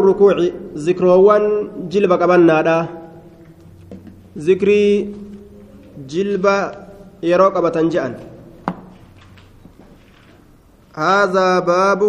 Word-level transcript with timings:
الركوع 0.00 0.36
ذكروان 0.76 1.44
جلب 1.88 2.12
قبنادا 2.12 2.86
ذكري 4.38 5.14
جلب 6.08 6.46
يرو 7.22 7.48
قبتن 7.48 7.88
جأن 7.88 8.14
هذا 10.94 11.58
باب 11.58 12.02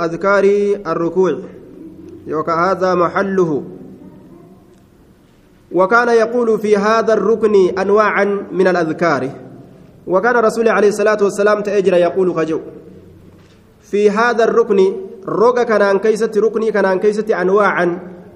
أذكار 0.00 0.44
الركوع 0.86 1.38
يوكا 2.26 2.54
هذا 2.54 2.94
محله 2.94 3.62
وكان 5.72 6.08
يقول 6.08 6.58
في 6.58 6.76
هذا 6.76 7.12
الركن 7.14 7.54
أنواعا 7.78 8.24
من 8.52 8.66
الأذكار 8.66 9.30
وكان 10.06 10.36
رسول 10.36 10.68
عليه 10.68 10.88
الصلاة 10.88 11.18
والسلام 11.22 11.60
تأجر 11.60 11.94
يقول 11.94 12.34
خجو 12.34 12.60
في 13.82 14.10
هذا 14.10 14.44
الركن 14.44 15.07
roga 15.28 15.64
kanaan 15.64 16.00
keeysatti 16.00 16.40
ruknii 16.40 16.72
kanaan 16.72 17.00
keeysatti 17.00 17.34
anwaacan 17.34 17.90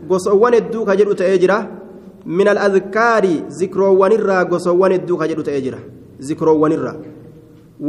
gosowwan 0.08 0.54
hedduu 0.54 0.84
ka 0.84 0.96
jedhu 0.96 1.14
ta'ee 1.14 1.38
jira 1.38 1.58
min 2.26 2.48
aladkaari 2.48 3.44
zikroowwanirraa 3.58 4.44
gosowwan 4.44 4.92
hedduu 4.92 5.16
ka 5.16 5.28
jedhu 5.30 5.42
ta'ee 5.48 5.60
jira 5.66 5.78
zikroowwanirraa 6.28 6.96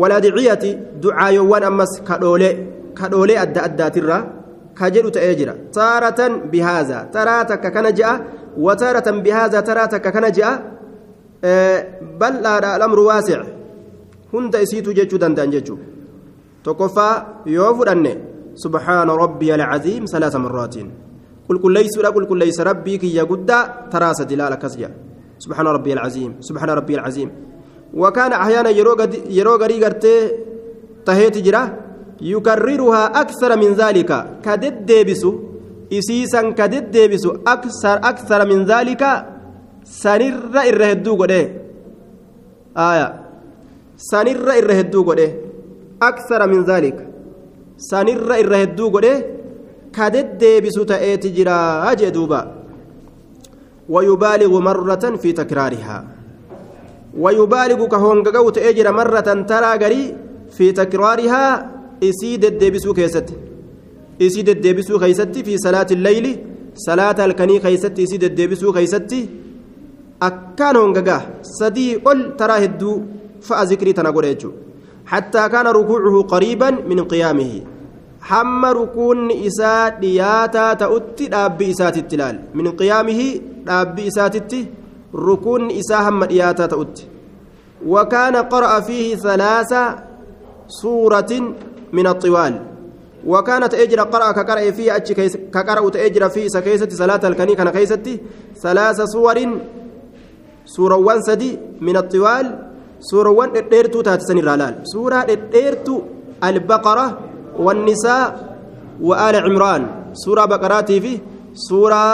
waladiciyati 0.01 0.77
ducaayowwan 1.01 1.63
ammas 1.69 2.01
kadhoolee 2.09 2.53
kadhoolee 2.99 3.37
adda 3.45 3.63
addaatirraa 3.69 4.21
ka 4.73 4.89
jedhu 4.89 5.11
ta'ee 5.17 5.35
jira 5.39 5.53
taaratan 5.77 6.39
bihaaza 6.51 7.05
taraa 7.15 7.45
takka 7.45 7.71
kana 7.71 7.91
je'a 7.99 8.13
wataaratan 8.57 9.21
bihaaza 9.25 9.61
taraa 9.61 9.87
takka 9.87 10.11
kana 10.11 10.29
je'a 10.37 10.53
bal'aadha 12.19 12.73
alamru 12.77 13.05
waasic 13.09 13.41
hunda 14.31 14.61
isiitu 14.65 14.93
jechuu 14.97 15.19
danda'an 15.23 15.51
jechuu 15.55 15.79
tokkoffaa 16.63 17.43
yoo 17.45 17.73
fudhanne 17.77 18.13
سبحان 18.55 19.09
ربي 19.09 19.55
العظيم 19.55 20.05
ثلاث 20.05 20.35
مرات. 20.35 20.75
قل 21.49 21.57
كل 21.59 21.73
ليس 21.73 21.97
لا 21.97 22.09
قل 22.09 22.25
كل 22.25 22.37
ليس 22.37 22.61
ربي 22.61 22.97
كي 22.97 23.15
يقدا 23.15 23.89
تراس 23.91 24.21
دلالة 24.21 24.55
كسجا 24.55 24.89
سبحان 25.39 25.67
ربي 25.67 25.93
العظيم 25.93 26.31
سبحان 26.39 26.69
ربي 26.69 26.95
العظيم. 26.95 27.29
وكان 27.93 28.31
أحيانا 28.33 28.69
يروغ 29.29 29.65
ريغرتي 29.65 30.15
تهيت 31.05 31.37
جرا 31.37 31.63
يكررها 32.21 33.21
أكثر 33.21 33.57
من 33.57 33.73
ذلك. 33.73 34.11
كدد 34.45 34.85
ديبسو 34.85 35.31
إسيسا 35.93 36.41
كدد 36.51 36.91
ديبسو 36.91 37.31
أكثر 37.47 37.95
أكثر 38.11 38.45
من 38.45 38.65
ذلك. 38.65 39.03
سنر 39.83 40.55
إرهدو 40.69 41.15
قده 41.15 41.41
آية. 42.77 43.07
سنر 43.97 44.47
إرهدو 44.57 45.03
قده 45.03 45.29
أكثر 46.01 46.47
من 46.47 46.63
ذلك. 46.63 47.12
Sanirra 47.89 48.41
irra 48.43 48.57
hedduu 48.63 48.89
godhe 48.95 49.13
ka 49.95 50.09
deddeebisu 50.15 50.85
ta'eeti 50.91 51.33
jira 51.37 51.55
jee 52.01 52.11
duuba. 52.17 52.41
ويبالغ 53.89 54.59
مرة 54.59 55.03
في 55.21 55.31
تكرارها 55.31 55.97
ويبالغ 57.17 57.79
كهونغغو 57.87 58.49
تأجر 58.49 58.91
مرة 58.91 59.29
ترى 59.49 59.71
غري 59.81 60.15
في 60.55 60.71
تكرارها 60.71 61.43
إسيد 62.03 62.45
الدبسو 62.45 62.93
كيست 62.93 63.27
إسيد 64.21 64.49
الدبسو 64.49 64.99
كيست 64.99 65.37
في 65.37 65.57
صلاة 65.57 65.89
الليل 65.91 66.25
صلاة 66.75 67.25
الكني 67.25 67.59
كيست 67.59 67.99
إسيد 67.99 68.23
الدبسو 68.23 68.73
كيست 68.73 69.11
أكان 70.21 70.75
هونغغا 70.75 71.17
سدي 71.59 71.95
قل 71.95 72.19
ترى 72.39 72.55
هدو 72.63 73.01
فأذكري 73.41 73.93
تنقل 73.93 74.25
حتى 75.05 75.49
كان 75.49 75.67
ركوعه 75.67 76.15
قريبا 76.33 76.69
من 76.89 76.99
قيامه 77.03 77.51
حم 78.29 78.65
ركون 78.65 79.31
إساء 79.47 79.99
دياتا 79.99 80.73
تأتي 80.73 81.25
داب 81.27 81.61
إسات 81.61 81.97
التلال 81.97 82.35
من 82.57 82.65
قيامه 82.81 83.21
داب 83.67 83.99
إسات 83.99 84.35
ركون 85.15 85.71
إساء 85.79 86.01
هم 86.09 86.23
دياتا 86.23 86.65
تأتي 86.65 87.05
وكان 87.93 88.35
قرأ 88.35 88.79
فيه 88.79 89.15
ثلاث 89.15 89.71
سورة 90.67 91.31
من 91.93 92.07
الطوال 92.07 92.53
وكانت 93.27 93.73
أجر 93.73 93.99
قرأ 94.13 94.31
كقرأ 94.31 94.71
فيه 94.71 94.95
أتش 94.95 95.11
كقرأ 95.55 95.89
تأجر 95.89 96.29
فيه 96.29 96.47
سكيسة 96.47 96.89
صلاة 96.89 97.23
الكني 97.27 97.55
كان 97.55 97.69
كيسة 97.69 98.07
ثلاث 98.63 99.01
سور 99.01 99.37
سورة 100.65 100.95
وانسدي 100.95 101.59
من 101.81 101.97
الطوال 101.97 102.45
suurawwan 103.09 103.51
dhedheertuu 103.55 104.03
taate 104.07 104.23
san 104.27 104.37
irraa 104.41 104.57
laal 104.61 104.75
suuraa 104.91 105.23
dhedheertuu 105.29 105.99
aala 109.25 109.39
cimraan 109.47 109.83
suuraa 110.23 110.47
baqaraatii 110.53 110.99
fi 111.05 111.13
suuraa 111.67 112.13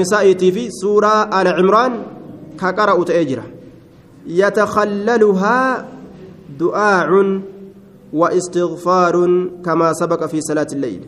nisaa'iitii 0.00 0.52
fi 0.56 0.64
suuraa 0.80 1.20
aala 1.36 1.56
cimraan 1.58 1.92
ka 2.60 2.72
qara'u 2.78 3.04
ta'ee 3.10 3.24
jira 3.30 3.44
yatakhallaluhaa 4.42 5.84
du'aacun 6.60 7.28
واستغفار 8.12 9.14
كما 9.64 9.92
سبق 9.92 10.26
في 10.26 10.40
صلاة 10.40 10.66
الليل 10.72 11.02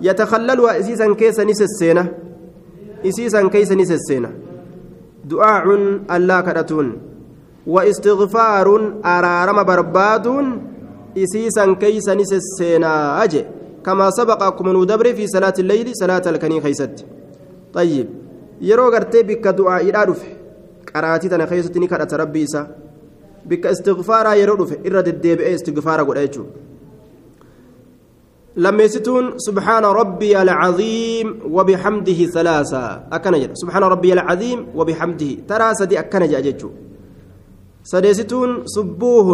يتخللها 0.00 0.80
إسيسا 0.80 1.14
كيسا 1.14 1.44
نسسينة 1.44 2.12
إسيسا 3.06 3.48
كيسا 3.48 3.74
نسسينة 3.74 4.30
دعاء 5.24 5.64
الله 6.16 6.40
كرتون 6.40 6.88
واستغفار 7.66 8.92
أرارم 9.04 9.62
برباد 11.18 11.22
إسيسا 11.22 11.74
كيسا 11.74 12.14
نسسينا 12.14 13.24
أجي 13.24 13.44
كما 13.84 14.10
سبقكم 14.10 14.68
ندبر 14.82 15.14
في 15.14 15.26
صلاة 15.26 15.54
الليل 15.58 15.90
صلاة 15.94 16.22
الكني 16.26 16.60
خيست 16.60 17.04
طيب 17.74 18.08
يرو 18.60 18.88
غرتي 18.92 19.22
بك 19.22 19.46
دعاء 19.48 19.82
إلى 19.82 20.04
رفع 20.04 20.28
قراتي 20.94 21.28
تنا 21.28 21.46
خيستني 21.46 21.86
كرات 21.86 22.14
ربي 22.14 22.44
إسا 22.44 22.76
بك 23.46 23.66
استغفارا 23.66 24.34
يرو 24.34 24.54
رفع 24.54 24.76
إرد 24.86 25.08
الديب 25.08 25.40
استغفارا 25.40 26.02
قد 26.02 26.16
أيجو 26.16 26.44
لما 28.56 28.82
يستون 28.82 29.38
سبحان 29.38 29.84
ربي 29.84 30.42
العظيم 30.42 31.28
وبحمده 31.50 32.20
ثلاثة 32.26 32.84
أكنجر 33.12 33.50
سبحان 33.54 33.82
ربي 33.82 34.12
العظيم 34.12 34.58
وبحمده 34.74 35.30
ترى 35.48 35.74
سدي 35.74 35.98
أكنجر 35.98 36.38
أججو 36.38 36.70
سديستون 37.82 38.50
سبوه 38.66 39.28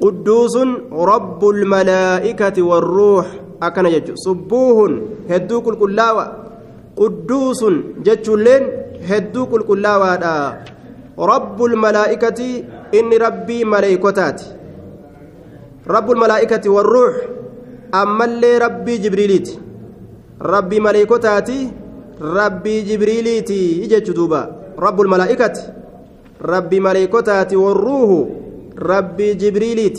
قدوس 0.00 0.56
رب 0.92 1.48
الملائكة 1.48 2.62
والروح 2.62 3.26
أكن 3.62 3.84
جج 3.88 4.08
سبوه 4.14 5.00
هدو 5.30 5.60
كل 5.62 5.74
كلاوة 5.74 6.24
قدوس 6.96 7.60
جج 8.06 8.30
لين 8.30 8.62
هدو 9.08 9.46
كل 9.46 9.62
كلاوة 9.62 10.14
رب 11.18 11.58
الملائكة 11.64 12.40
إن 12.94 13.10
ربي 13.12 13.64
ملائكتات 13.64 14.42
رب 15.88 16.10
الملائكة 16.10 16.70
والروح 16.70 17.14
أما 17.94 18.24
اللي 18.24 18.58
ربي 18.58 18.96
جبريليت 18.98 19.48
ربي 20.42 20.80
ملائكتاتي 20.80 21.70
ربي 22.20 22.80
جبريليتي 22.82 23.86
دوبا 24.16 24.42
رب 24.78 25.00
الملائكة 25.00 25.52
ربي 26.42 26.80
ملائكتات 26.80 27.54
والروح 27.54 28.43
ربي 28.78 29.34
جبريليت 29.34 29.98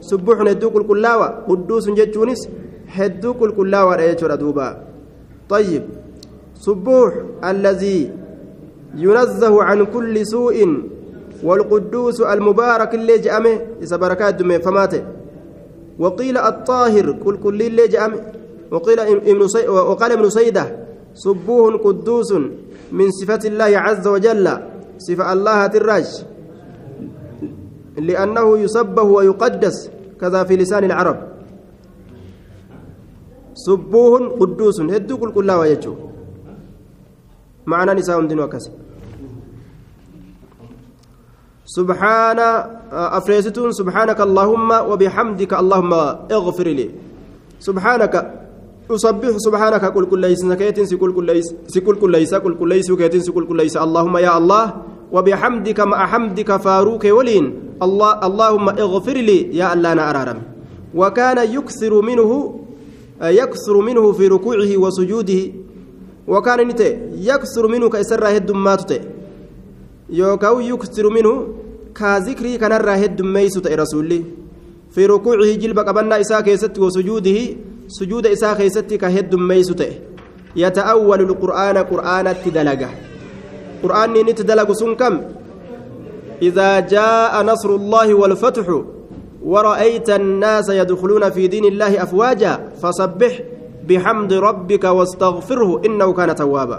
سبحان 0.00 0.48
هدوك 0.48 0.76
الكلاوة 0.76 1.26
قدوس 1.48 1.88
جتونس 1.90 2.48
هدوك 2.88 3.42
الكلاوة 3.42 3.96
رأيتنا 3.96 4.34
دوبا 4.34 4.84
طيب 5.48 5.82
سبوح 6.54 7.12
الذي 7.44 8.10
ينزه 8.96 9.62
عن 9.62 9.84
كل 9.84 10.26
سوء 10.26 10.56
والقدوس 11.42 12.20
المبارك 12.20 12.94
اللي 12.94 13.18
جأمه 13.18 13.60
إذا 13.82 13.96
بركات 13.96 14.34
دمي 14.34 14.58
فماته 14.58 15.02
وقيل 15.98 16.38
الطاهر 16.38 17.12
كل 17.12 17.36
كل 17.36 17.62
اللي 17.62 17.88
جأمه 17.88 18.20
وقيل 18.70 19.00
ابن. 19.00 19.40
وقال 19.68 20.12
ابن 20.12 20.30
سيدة 20.30 20.76
سبوه 21.14 21.78
قدوس 21.78 22.32
من 22.92 23.10
صفة 23.10 23.40
الله 23.44 23.78
عز 23.78 24.06
وجل 24.08 24.58
صفة 24.98 25.32
الله 25.32 25.66
الراج 25.66 26.24
لأنه 28.00 28.58
يسبه 28.58 29.02
ويقدس 29.02 29.76
كذا 30.20 30.44
في 30.44 30.56
لسان 30.56 30.84
العرب. 30.84 31.18
سبوه 33.54 34.40
قدوس 34.40 34.80
هدو 34.80 35.16
كل 35.18 35.30
كلا 35.32 35.56
ويجو. 35.56 35.94
معنى 37.66 37.92
نساء 37.94 38.20
دين 38.26 38.40
وكسب 38.40 38.72
سبحان 41.70 42.38
أفريستون 42.92 43.72
سبحانك 43.72 44.20
اللهم 44.20 44.70
وبحمدك 44.90 45.52
اللهم 45.54 45.92
اغفر 46.36 46.68
لي. 46.78 46.90
سبحانك 47.60 48.14
أسبح 48.90 49.34
سبحانك 49.46 49.92
كل 49.92 50.04
كل 50.10 50.18
ليس 50.18 50.40
سكيت 50.42 50.80
سكل 50.80 51.10
كل 51.14 51.26
ليس 51.30 51.48
سكل 51.70 51.94
كل 52.02 52.10
ليس 52.10 52.34
كل 52.34 52.54
كل 52.58 52.68
ليس 52.68 52.86
سكل 53.26 53.44
كل 53.46 53.56
ليس. 53.56 53.76
اللهم 53.76 54.16
يا 54.16 54.32
الله 54.38 54.64
وبحمدك 55.12 55.80
مع 55.80 56.06
حمدك 56.06 56.56
فاروك 56.56 57.04
ولين. 57.04 57.44
الله 57.82 58.26
اللهم 58.26 58.68
اغفر 58.68 59.12
لي 59.12 59.56
يا 59.56 59.72
الله 59.74 59.92
أنا 59.92 60.10
أرارم. 60.10 60.38
وكان 60.94 61.38
يكثر 61.56 62.00
منه 62.00 62.30
يكثر 63.22 63.76
منه 63.80 64.12
في 64.12 64.28
ركوعه 64.28 64.76
وسجوده. 64.76 65.42
وكان 66.28 66.68
نتي 66.68 66.98
يكثر 67.30 67.64
منه 67.68 67.88
كيسر 67.90 68.24
هد 68.36 68.50
ماتت 68.50 69.02
يوكاو 70.10 70.60
يكثر 70.60 71.08
منه 71.10 71.48
كذكري 71.94 72.58
كان 72.58 72.72
هد 72.72 73.22
ميسوت 73.22 73.66
رسولي. 73.66 74.24
في 74.90 75.06
ركوعه 75.06 75.54
جلب 75.54 75.78
قبنا 75.78 76.20
إساء 76.20 76.40
كيست 76.40 76.78
وسجوده. 76.78 77.40
سجود 77.90 78.26
إساء 78.26 78.54
كيست 78.54 78.94
كهد 78.94 79.34
ميسوت 79.34 79.82
يتأول 80.56 81.20
القرآن 81.20 81.76
قرآن 81.78 82.26
التدلقة 83.80 83.88
قرآن 83.88 84.12
نتدلق 84.12 84.72
سنكم 84.72 85.14
إذا 86.42 86.80
جاء 86.80 87.42
نصر 87.42 87.70
الله 87.74 88.14
والفتح 88.14 88.66
ورأيت 89.44 90.10
الناس 90.10 90.68
يدخلون 90.68 91.30
في 91.30 91.48
دين 91.48 91.64
الله 91.64 92.02
أفواجا 92.02 92.76
فسبح 92.82 93.32
بحمد 93.88 94.32
ربك 94.32 94.84
واستغفره 94.84 95.80
إنه 95.86 96.12
كان 96.12 96.34
توابا. 96.34 96.78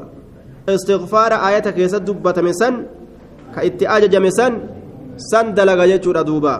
استغفار 0.69 1.31
آياتك 1.33 1.77
يسد 1.77 2.05
دبة 2.05 2.41
مسن 2.41 2.85
كإتئاج 3.55 4.09
جمسن 4.09 4.53
سن 5.17 5.53
دلغ 5.53 5.83
يجور 5.83 6.21
دوبا. 6.21 6.55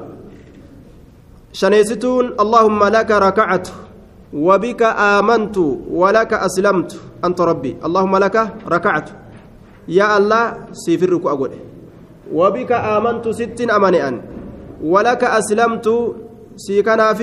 شنيستون 1.54 2.26
اللهم 2.40 2.82
لك 2.84 3.12
ركعت 3.12 3.68
وبك 4.34 4.82
آمنت 4.84 5.58
ولك 5.92 6.34
أسلمت. 6.34 7.00
أنت 7.26 7.42
ربي. 7.42 7.78
اللهم 7.86 8.18
لك 8.18 8.36
ركعت. 8.68 9.21
يا 9.88 10.18
الله 10.18 10.74
سيفرك 10.74 11.26
أقول. 11.26 11.52
وبك 12.34 12.72
آمنت 12.72 13.30
ست 13.30 13.62
أمانئا. 13.62 14.22
ولك 14.84 15.24
أسلمت 15.24 15.88
سيكناف 16.56 17.20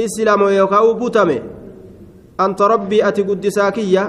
إسلام 0.00 0.42
يوكاو 0.48 0.94
بوتمي 0.94 1.42
أنت 2.40 2.62
ربي 2.62 3.08
أتي 3.08 3.22
قدساكية. 3.22 4.04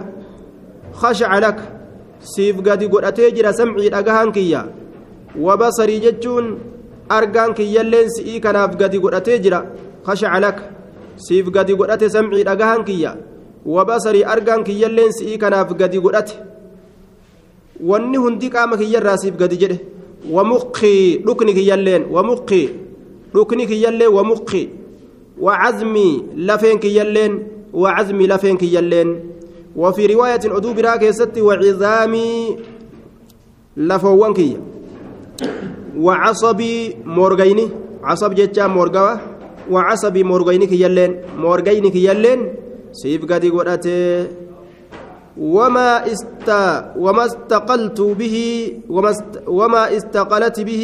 خشع 0.94 1.38
لك. 1.38 1.60
سيف 2.20 2.58
قد 2.60 2.84
قد 2.84 3.04
أتيجر 3.04 3.52
سمعي 3.52 3.88
أقهانكية 3.88 4.72
وبصري 5.40 6.00
جتشون 6.00 6.46
أرقان 7.12 7.54
كيالين 7.54 8.10
سئي 8.10 8.40
كناف 8.40 8.76
قد 8.76 8.96
قد 8.96 9.14
أتيجر 9.14 9.66
خشع 10.04 10.38
لك. 10.38 10.58
سيف 11.18 11.50
قد 11.50 11.72
قد 11.72 11.90
أتي 11.90 12.10
سمعي 12.10 12.44
أقهانكية 12.44 13.16
وبصري 13.66 14.26
أرقان 14.26 14.64
كيالين 14.64 15.12
سئي 15.12 15.38
كناف 15.38 15.74
قد 15.74 15.96
قد 15.96 16.16
أتي. 16.16 16.49
Wanni 17.82 18.18
hundi 18.18 18.50
qaama 18.50 18.78
kiyyarraa 18.78 19.18
siif 19.18 19.36
gadi 19.38 19.58
jedhe 19.58 19.80
wamuqii 20.32 21.18
dhukni 21.26 21.54
kiyyalleen 21.54 22.04
wamuqii 22.12 22.70
dhukni 23.34 23.68
kiyyalleen 23.68 24.12
wamuqii 24.18 24.70
wacazmii 25.46 26.24
lafeen 26.36 26.80
kiyyalleen 26.80 27.40
وعزمي 27.74 28.28
لفين 28.28 28.58
كيالين 28.58 29.20
وفي 29.76 30.06
رواية 30.06 30.42
أدو 30.46 30.74
براك 30.74 31.10
ستي 31.10 31.42
وعظامي 31.42 32.58
لفوان 33.78 34.34
كي 34.34 34.58
وعصبي 35.98 36.96
مورغيني 37.06 37.70
عصب 38.04 38.34
جتشا 38.36 38.68
مورغوا 38.68 39.16
وعصبي 39.72 40.24
مورغيني 40.24 40.66
كيالين 40.66 41.16
مورغيني 41.38 41.90
كيالين 41.90 42.40
سيف 42.92 43.26
قدي 43.26 43.50
قرأتي 43.50 44.28
وما 45.38 46.10
است 46.10 46.50
وما 46.98 47.24
استقلت 47.26 48.02
به 48.02 48.36
وما 48.90 49.10
است 49.10 49.34
وما 49.48 49.84
استقلت 49.98 50.60
به 50.60 50.84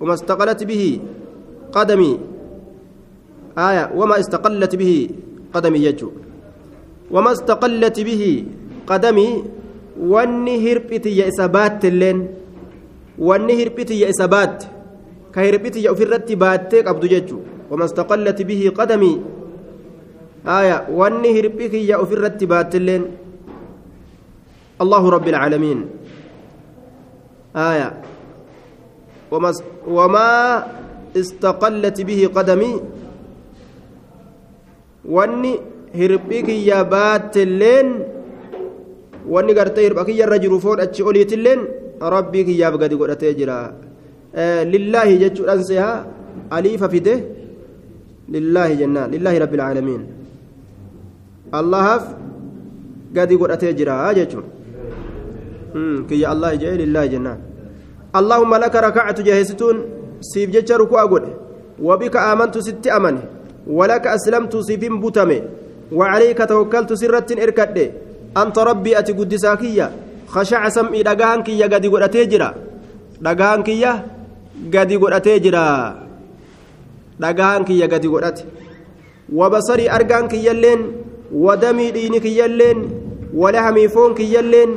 وما 0.00 0.14
استقلت 0.14 0.64
به 0.64 1.00
قدمي. 1.72 2.12
آية 3.58 3.90
وما 3.96 4.14
استقلت 4.18 4.76
به 4.76 5.10
قدمي 5.54 5.78
يجو. 5.78 6.10
وما 7.10 7.32
استقلت 7.32 8.00
به 8.00 8.44
قدمي 8.86 9.44
واني 10.00 10.54
هربتي 10.72 11.10
يا 11.16 11.28
إسابات 11.28 11.84
اللين 11.84 12.28
واني 13.18 13.52
هربتي 13.62 14.00
يا 14.00 14.10
إسابات 14.10 14.64
كهربتي 15.34 15.82
يا 15.82 15.90
أفرت 15.92 16.32
باتك 16.32 16.86
أبدو 16.86 17.06
يجو. 17.06 17.38
وما 17.70 17.84
استقلت 17.84 18.42
به 18.42 18.72
قدمي. 18.76 19.20
آية 20.46 20.86
واني 20.92 21.40
هربتي 21.40 21.86
يا 21.86 22.02
أفرت 22.02 22.44
بات 22.44 22.74
اللين 22.74 23.04
الله 24.80 25.02
رب 25.10 25.26
العالمين 25.28 25.78
آية 27.56 27.88
وما 29.30 29.50
وما 29.88 30.30
استقلت 31.16 31.98
به 32.00 32.20
قدمي 32.36 32.74
gartee 39.54 39.82
hirpha 39.86 40.04
kiyya 40.04 40.26
irra 40.26 40.38
jiru 40.38 40.60
foon 40.64 40.78
achi 40.84 41.02
oliitilleen 41.08 41.60
rabbii 42.14 42.44
kiyyaaf 42.48 42.74
gadi 42.82 42.94
godhatee 43.00 43.32
jira 43.38 43.56
lillaahi 44.72 45.14
jechuudhaan 45.22 45.62
seha 45.70 45.92
aliifa 46.56 46.88
fide 46.94 47.14
lillaahi 48.34 48.74
jennaan 48.80 49.08
lillaahi 49.14 49.38
rabbil 49.44 49.62
caalamiin 49.64 50.02
allahaaf 51.60 52.04
gadi 53.16 53.34
godhatee 53.42 53.72
jira 53.78 53.96
jechuun 54.18 54.46
kiyya 56.08 56.30
allahi 56.34 56.58
jee 56.62 56.76
lillaahi 56.82 57.08
jennaan 57.14 57.40
allahumma 58.18 58.58
laka 58.64 58.80
rakactu 58.88 59.22
jeheessituun 59.28 59.78
siif 60.20 60.50
jecha 60.50 60.78
ruku'a 60.82 61.06
godhe. 61.06 61.32
Wabika 61.86 62.18
aamantu 62.28 62.62
sitti 62.62 62.90
amane. 62.90 63.36
ولك 63.66 64.06
أسلمت 64.06 64.56
سيفين 64.56 65.00
بوتامي 65.00 65.42
وعليك 65.92 66.38
توكلت 66.48 66.92
سرة 66.92 67.26
إركد 67.42 67.76
أنت 68.36 68.58
ربي 68.58 68.98
أتي 68.98 69.12
قدساكية 69.12 69.90
خشع 70.26 70.68
سمعي 70.68 71.02
دقاهن 71.02 71.42
كيا 71.42 71.66
قد 71.66 71.86
قد 71.86 72.02
أتيجرا 72.02 72.54
دقاهن 73.20 73.62
كيا 73.62 73.92
قد 74.74 74.92
قد 74.92 75.12
أتيجرا 75.12 75.66
دقاهن 77.20 77.62
كيا 77.64 77.86
قد 77.86 78.06
قد 78.06 78.24
أتي 78.24 78.44
وبصري 79.32 79.90
أرقان 79.90 80.28
كيا 80.28 80.52
اللين 80.52 80.80
ودمي 81.34 81.90
ديني 81.90 82.20
كيا 82.20 82.46
اللين 82.46 82.78
ولحمي 83.34 83.88
فون 83.88 84.14
كيا 84.14 84.40
اللين 84.40 84.70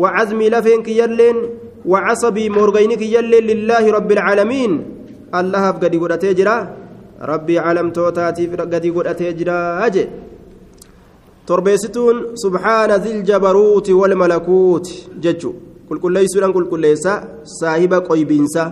وعزمي 0.00 0.46
لفين 0.50 0.82
كيا 0.82 1.04
اللين 1.04 1.36
وعصبي 1.86 2.44
مورغيني 2.48 2.96
كيا 2.96 3.20
اللين 3.20 3.44
لله 3.50 3.84
رب 3.98 4.10
العالمين 4.16 4.72
الله 5.34 5.64
قد 5.70 5.94
قد 5.96 6.12
أتيجرا 6.12 6.56
rabbii 7.20 7.58
calamtootaatiif 7.58 8.52
gadi 8.70 8.90
godhatee 8.90 9.32
jira 9.34 9.90
je 9.94 10.08
torbeessituun 11.46 12.36
subhaana 12.42 12.98
ziljabaruuti 12.98 13.92
walmalakuuti 13.92 15.08
jechu 15.24 15.50
qulqulleeysuudhaan 15.88 16.52
qulqulleessa 16.56 17.12
saahiba 17.58 18.00
qoybiinsa 18.08 18.62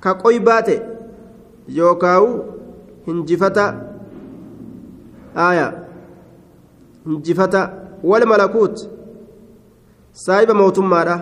ka 0.00 0.14
qoybaate 0.24 0.76
yookaawu 1.78 2.28
hinjifata 3.06 3.64
aya 5.48 5.66
hinjifata 7.06 7.60
walmalakuut 8.04 8.76
saahiba 10.24 10.54
mootummaadha 10.60 11.16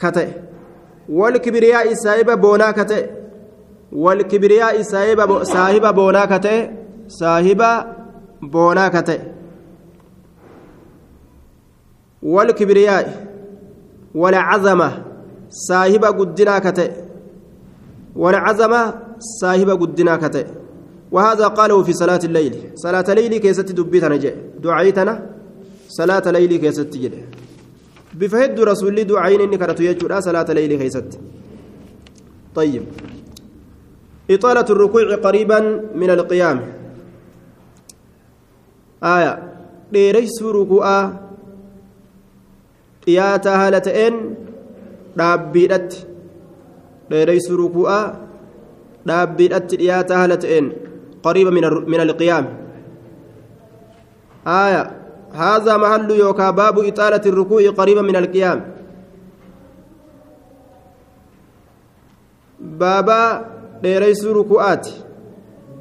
ka 0.00 0.08
ta'e 0.16 0.30
walkibriyaa'i 1.18 2.00
saahiba 2.04 2.34
boonaa 2.46 2.72
ka 2.78 2.84
ta'e 2.92 3.04
والكبرياء 3.94 4.82
صاحب 4.82 5.94
بونا 5.94 6.24
كته 6.24 6.70
صاحب 7.08 7.62
بونا 8.42 8.88
كته 8.88 9.18
والكبرياء 12.22 13.26
والعظمة 14.14 14.90
صاحب 15.50 16.04
قدنا 16.04 16.58
كته 16.58 16.90
والعظمة 18.16 18.94
صاحب 19.40 19.70
قدنا 19.70 20.16
كته 20.16 20.44
وهذا 21.12 21.46
قاله 21.46 21.82
في 21.82 21.92
صلاة 21.92 22.20
الليل. 22.24 22.54
صلاة 22.74 23.04
الليل 23.08 23.36
كيست 23.36 23.72
دبيتنا 23.72 24.16
جاء 24.16 24.36
دعيتنا. 24.58 25.14
صلاة 25.98 26.24
الليل 26.26 26.52
كيست 26.62 26.90
جده 27.02 27.22
بفهد 28.14 28.60
رسول 28.60 28.96
دعين 29.04 29.40
إني 29.40 29.56
كرت 29.58 29.80
يجود 29.80 30.12
صلاة 30.28 30.48
الليل 30.52 30.72
كيست 30.82 31.10
طيب 32.54 32.84
إطالة 34.30 34.68
الركوع 34.70 35.14
قريبا 35.14 35.60
من 35.94 36.10
القيام 36.10 36.58
آية 39.04 39.32
ديريس 39.92 40.42
ركوعا 40.42 41.24
haala 43.06 43.80
ta'een 43.80 44.36
dhaabbiidhatti. 45.18 46.06
Dheereysu 47.10 47.56
rukuu'a. 47.56 48.00
Dhaabbiidhatti 49.06 49.76
dhiyaata 49.76 50.16
haala 50.16 50.36
ta'een. 50.36 50.72
Qariiba 51.22 51.50
min 51.50 52.00
alqiyaam. 52.00 52.46
آية 54.44 55.03
هذا 55.34 55.76
محل 55.76 56.10
يوكا 56.10 56.50
باب 56.50 56.78
إطالة 56.78 57.24
الركوع 57.26 57.70
قريبا 57.70 58.02
من 58.02 58.16
القيام 58.16 58.58
بابا 62.60 63.54
ruku'aati 63.84 64.92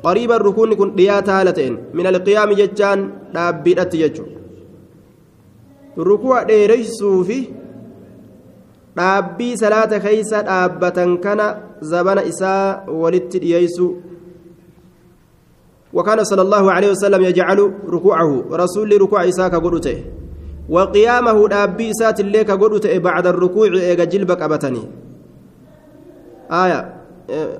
qariiban 0.03 0.41
rukuunni 0.41 0.75
kun 0.75 0.89
dhiyaata 0.97 1.31
haala 1.35 1.53
ta'een 1.57 1.75
min 1.97 2.05
alqiyaami 2.11 2.55
jechaan 2.61 2.99
dhaabbiidhatti 3.35 4.01
jechuudha 4.03 4.39
ruku'a 6.09 6.39
dheereysuu 6.49 7.19
fi 7.29 7.37
dhaabbii 8.97 9.53
salaata 9.63 9.99
keeysa 10.05 10.41
dhaabbatan 10.49 11.17
kana 11.25 11.45
zabana 11.91 12.23
isaa 12.31 12.83
walitti 13.03 13.43
dhiyeeysu 13.43 13.87
وكان 15.93 16.23
صلى 16.23 16.41
الله 16.41 16.71
عليه 16.71 16.91
وسلم 16.91 17.23
يجعل 17.23 17.59
ركوعه. 17.89 18.43
رسول 18.51 19.01
ركوع 19.01 19.29
إساك 19.29 19.55
قدوته 19.55 19.97
وقيامه 20.69 21.47
دابي 21.47 21.91
إسات 21.91 22.19
الليك 22.19 22.51
قدوته 22.51 22.97
بعد 22.97 23.27
الركوع 23.27 23.67
إيغا 23.67 24.03
جلبك 24.03 24.41
أبتني. 24.41 24.83
آية. 26.51 26.93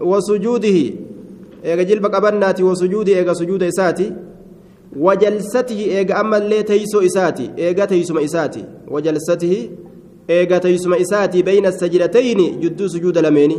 وسجوده 0.02 0.78
إيغا 1.66 1.84
جلبك 1.84 2.16
أبناتي 2.16 2.64
وسجوده 2.64 3.14
إيغا 3.14 3.34
سجود 3.34 3.64
إساتي 3.64 4.14
وجلسته 4.98 5.80
إيغا 5.98 6.22
أما 6.22 6.38
اللي 6.38 6.64
تيسو 6.64 7.00
إساتي 7.00 7.52
إيغا 7.58 7.86
تيسو 7.86 8.20
إساتي 8.20 8.66
وجلسته 8.88 9.70
إيغا 10.30 10.58
تيسو 10.58 10.94
إساتي 10.94 11.42
بين 11.42 11.66
السجدتين. 11.66 12.60
جدو 12.60 12.88
سجود 12.88 13.18
لميني. 13.18 13.58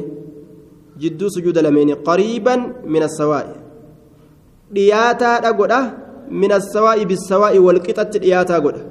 جدو 1.00 1.28
سجود 1.28 1.58
لميني. 1.58 1.92
قريبا 1.92 2.56
من 2.86 3.02
السواء 3.02 3.63
dhiyaataadha 4.72 5.52
godha. 5.52 5.80
Min 6.30 6.52
assawaa'i 6.52 7.06
bissawaa'i 7.06 7.58
walqixatti 7.58 8.18
dhiyaataa 8.18 8.60
godha. 8.60 8.82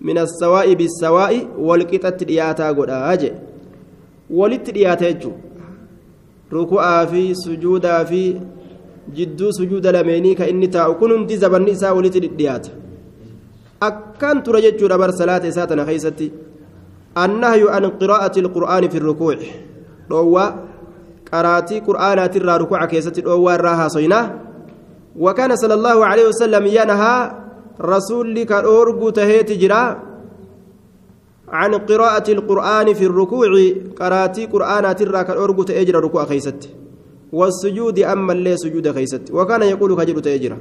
Min 0.00 0.18
assawaa'i 0.18 0.76
bissawaa'i 0.76 1.46
walqixatti 1.68 2.24
dhiyaataa 2.24 2.72
godha 2.74 3.16
je 3.16 3.32
walitti 4.30 4.72
dhiyaata 4.72 5.04
jechuun 5.12 5.34
ruku'aa 6.50 7.06
fi 7.06 7.34
sujuudaa 7.44 8.04
fi 8.04 8.40
jidduu 9.16 9.52
sujuuda 9.52 9.92
lameenii 9.92 10.34
ka 10.34 10.46
inni 10.46 10.68
taa'u 10.68 10.94
kun 10.94 11.12
hundi 11.12 11.36
zabanni 11.36 11.70
isaa 11.70 11.94
walitti 11.94 12.20
dhidhiyaata. 12.20 12.70
Akkaan 13.80 14.42
tura 14.42 14.60
jechuudha 14.60 14.98
bar 14.98 15.12
salaata 15.12 15.48
isaa 15.48 15.66
tana 15.66 15.84
keessatti. 15.84 16.32
Annahyu 17.14 17.68
an 17.70 17.90
qiraa'ati 18.00 18.40
alqur'aani 18.44 18.90
fi 18.90 18.98
rukuuci 18.98 19.52
dhoowwaa 20.10 20.48
qaraatii 21.30 21.80
qur'aanaatirraa 21.88 22.58
rukuuca 22.58 22.86
keessatti 22.86 23.22
dhoowwaa 23.22 23.54
irraa 23.58 23.76
haasoynaa 23.76 24.24
وكان 25.18 25.56
صلى 25.56 25.74
الله 25.74 26.06
عليه 26.06 26.26
وسلم 26.28 26.66
ينهى 26.66 27.32
رسول 27.80 28.42
كأورغو 28.42 29.10
تهيت 29.10 29.52
جرا 29.52 30.02
عن 31.48 31.74
قراءة 31.74 32.32
القرآن 32.32 32.94
في 32.94 33.04
الركوع 33.06 33.48
قرأتي 34.00 34.46
قرآن 34.46 34.96
ترى 34.96 35.24
كأورغو 35.24 35.62
تأجر 35.62 35.94
ركوع 36.04 36.24
خيست. 36.24 36.68
والسجود 37.32 37.98
أما 37.98 38.32
اللي 38.32 38.56
سجود 38.56 38.92
خيست. 38.92 39.30
وكان 39.32 39.62
يقول 39.62 39.96
كجر 39.96 40.18
تأجر 40.18 40.56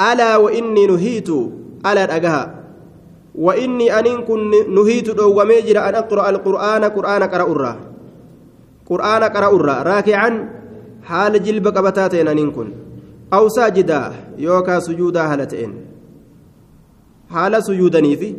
ألا 0.00 0.36
وإني 0.36 0.86
نهيت 0.86 1.28
ألا 1.86 2.16
أجها 2.16 2.42
وإني 3.34 3.98
أن 3.98 4.24
كن 4.24 4.50
نهيت 4.74 5.10
دو 5.10 5.40
وميجر 5.40 5.88
أن 5.88 5.94
أقرأ 5.94 6.30
القرآن 6.30 6.84
قرآن 6.84 7.22
قرأ 7.22 7.76
قرآن 8.86 9.22
قرأ 9.24 9.82
راكعا 9.82 10.30
حال 11.02 11.42
جلب 11.42 11.68
قبتاتين 11.68 12.28
أن 12.28 12.50
كن. 12.50 12.68
أو 13.32 13.48
ساجدا 13.48 14.12
يوكا 14.38 14.78
سجودا 14.78 15.22
هالتين 15.32 15.72
حال 17.30 17.64
سجودني 17.64 18.16
في 18.16 18.34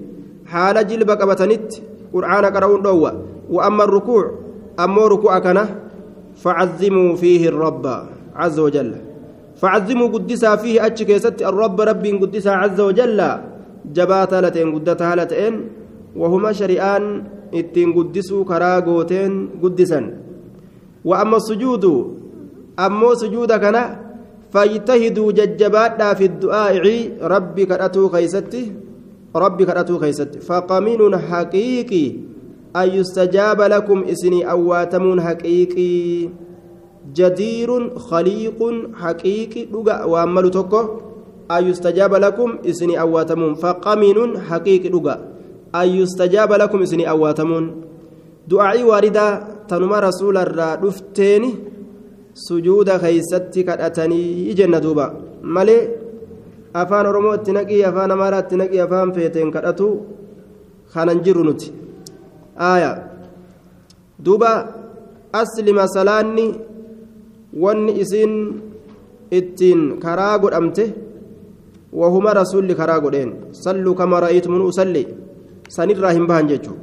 حال 0.45 0.87
جلب 0.87 1.09
قبتنت 1.09 1.69
قرآن 2.13 2.45
قرؤون 2.45 2.81
دوا 2.81 3.11
وأما 3.49 3.83
الركوع 3.83 4.23
أما 4.79 5.07
ركوع 5.07 5.39
كان 5.39 5.59
فعظموا 6.35 7.15
فيه 7.15 7.49
الرب 7.49 7.85
عز 8.35 8.59
وجل. 8.59 8.91
فعظموا 9.61 10.07
قدسا 10.07 10.55
فيه 10.55 10.85
أتشكيست 10.85 11.41
الرب 11.41 11.81
رب 11.81 12.05
قدسا 12.21 12.49
عز 12.49 12.79
وجل. 12.81 13.19
جبات 13.93 14.33
هالتين 14.33 14.75
قدتها 14.75 15.11
هالتين 15.11 15.53
وهما 16.15 16.51
شريان 16.51 17.23
ittiin 17.53 17.93
guddisuu 17.93 18.45
karaa 18.49 18.81
gooteen 18.81 19.33
guddisan 19.61 20.05
wa 21.05 21.21
amma 21.21 21.39
sujuudu 21.39 22.17
kana 23.61 23.81
فاجتهدوا 24.53 25.31
ججبادا 25.31 26.13
في 26.13 26.25
الدعاء 26.25 26.73
ربي 27.21 27.65
كراتو 27.65 28.09
خيستي 28.09 28.71
ربي 29.35 29.65
كراتو 29.65 29.99
خيستي 29.99 30.39
فقمين 30.39 31.17
حقيقي 31.17 32.05
أن 32.75 32.87
يستجاب 32.89 33.61
لكم 33.61 34.03
إسني 34.03 34.51
أواتمون 34.51 35.21
حقيقي. 35.21 36.29
جدير 37.15 37.97
خليق 37.97 38.59
حقيقي 38.95 39.65
لغا 39.65 40.03
وأمل 40.03 40.51
تكو 40.51 40.81
أن 41.51 41.67
يستجاب 41.67 42.13
لكم 42.15 42.57
إسني 42.65 43.01
أواتمون 43.01 43.53
فقمين 43.53 44.39
حقيقي 44.39 44.89
لغا 44.89 45.15
أن 45.75 45.87
يستجاب 45.87 46.53
لكم 46.53 46.81
إسني 46.81 47.09
أواتمون 47.09 47.81
دعائي 48.47 48.83
واردة 48.83 49.43
تنمى 49.67 49.97
رسول 49.99 50.37
الرادفتين 50.37 51.43
sujuuda 52.46 52.98
keeysatti 53.02 53.64
kadhatanii 53.68 54.54
jenna 54.58 54.80
duuba 54.84 55.06
malee 55.56 55.82
afaan 56.80 57.06
oromoo 57.10 57.34
itti 57.38 57.56
naqii 57.58 57.82
afaan 57.90 58.14
amaaraa 58.16 58.42
itti 58.44 58.60
naqii 58.62 58.80
afaan 58.86 59.14
feeteen 59.16 59.52
kadhatu 59.56 59.88
kanan 60.94 61.22
jiru 61.26 61.44
nuti 61.48 61.68
aaya 62.70 62.90
duuba 64.24 64.50
aslima 65.42 65.84
salaanni 65.96 66.46
wanni 67.62 67.92
isiin 68.02 68.34
ittiin 69.38 69.80
karaa 70.04 70.34
godhamte 70.42 70.84
wahuma 72.00 72.34
rasulli 72.40 72.74
karaa 72.80 73.00
godheen 73.06 73.32
salluu 73.64 73.94
kama 74.00 74.20
ra'aytumun 74.24 74.68
usalli 74.70 75.08
sanirraa 75.76 76.16
hin 76.18 76.28
bahan 76.30 76.48
jechuu 76.52 76.78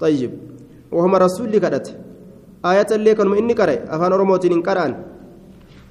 طيب 0.00 0.30
وهم 0.92 1.14
رسولي 1.14 1.60
كدت 2.63 2.69
ayatallee 2.69 3.15
kanuma 3.15 3.37
inni 3.37 3.55
qara'e 3.55 3.83
afaan 3.89 4.13
oromootiin 4.13 4.53
hin 4.53 4.63
qara'an 4.63 4.93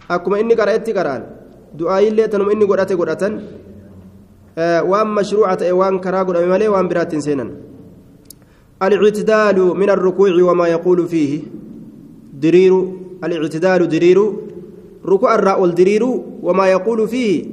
akkuma 0.09 0.41
inni 0.41 0.57
qara'etti 0.57 0.93
qara'an 0.99 1.23
du'aayillee 1.79 2.29
tanuma 2.29 2.53
inni 2.53 2.67
godhate 2.67 2.97
godhatan 2.97 3.41
waan 4.91 5.09
mashruuca 5.09 5.57
ta'e 5.57 5.73
waan 5.73 6.01
karaa 6.01 6.25
godhame 6.25 6.49
malee 6.55 6.69
waan 6.69 6.89
biraatti 6.89 7.17
hin 7.17 7.23
seenan 7.29 7.51
الاعتدال 8.83 9.79
من 9.79 9.91
الركوع 9.91 10.43
وما 10.43 10.67
يقول 10.69 11.07
فيه 11.07 11.41
درير 12.35 12.75
الاعتدال 13.25 13.89
درير 13.89 14.19
ركوع 15.07 15.35
الراء 15.35 15.63
والدرير 15.63 16.03
وما 16.43 16.67
يقول 16.67 17.09
فيه 17.09 17.45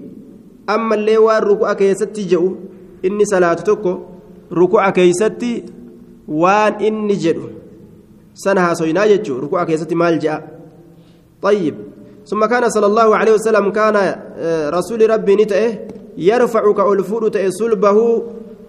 أما 0.69 0.95
اللي 0.95 1.17
والركوع 1.17 1.73
كيستي 1.73 2.23
جو 2.25 2.55
إني 3.05 3.25
صلاة 3.25 3.53
تكو 3.53 3.93
ركوع 4.53 4.89
كيستي 4.89 5.63
وان 6.27 6.73
إني 6.81 7.13
جدو 7.13 7.58
سنها 8.45 8.73
سوينا 8.79 9.03
يجو 9.05 9.39
ركوع 9.43 9.63
كيستي 9.63 9.95
مال 9.95 10.19
جاء. 10.19 10.39
طيب 11.41 11.75
ثم 12.29 12.45
كان 12.45 12.69
صلى 12.69 12.85
الله 12.85 13.17
عليه 13.17 13.33
وسلم 13.33 13.65
كان 13.71 13.95
رسول 14.77 15.09
ربي 15.09 15.35
نتئه 15.35 15.71
يرفع 16.17 16.63
كأولفود 16.73 17.31
تئه 17.31 17.49
صلبه 17.49 17.97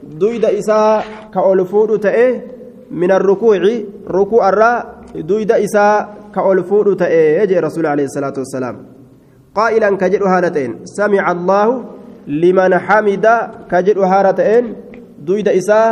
دويد 0.03 0.45
إساء 0.45 1.05
كأولفود 1.35 2.01
تئه 2.01 2.41
من 2.91 3.11
الركوع 3.13 3.59
ركوع 4.11 4.49
الراء 4.49 4.81
دويد 5.15 5.53
إساء 5.53 5.95
كأولفود 6.35 6.97
تئه 6.97 7.43
يجي 7.43 7.59
رسول 7.59 7.87
عليه 7.87 8.05
الصلاة 8.05 8.35
والسلام. 8.39 8.77
قائلا 9.55 9.97
كجر 9.97 10.23
هالتين 10.29 10.71
سمع 10.85 11.33
الله 11.33 11.85
لمن 12.27 12.73
حمد 12.79 13.27
كجر 13.71 13.99
هالتين 14.05 14.65
دويد 15.19 15.49
إساء 15.49 15.91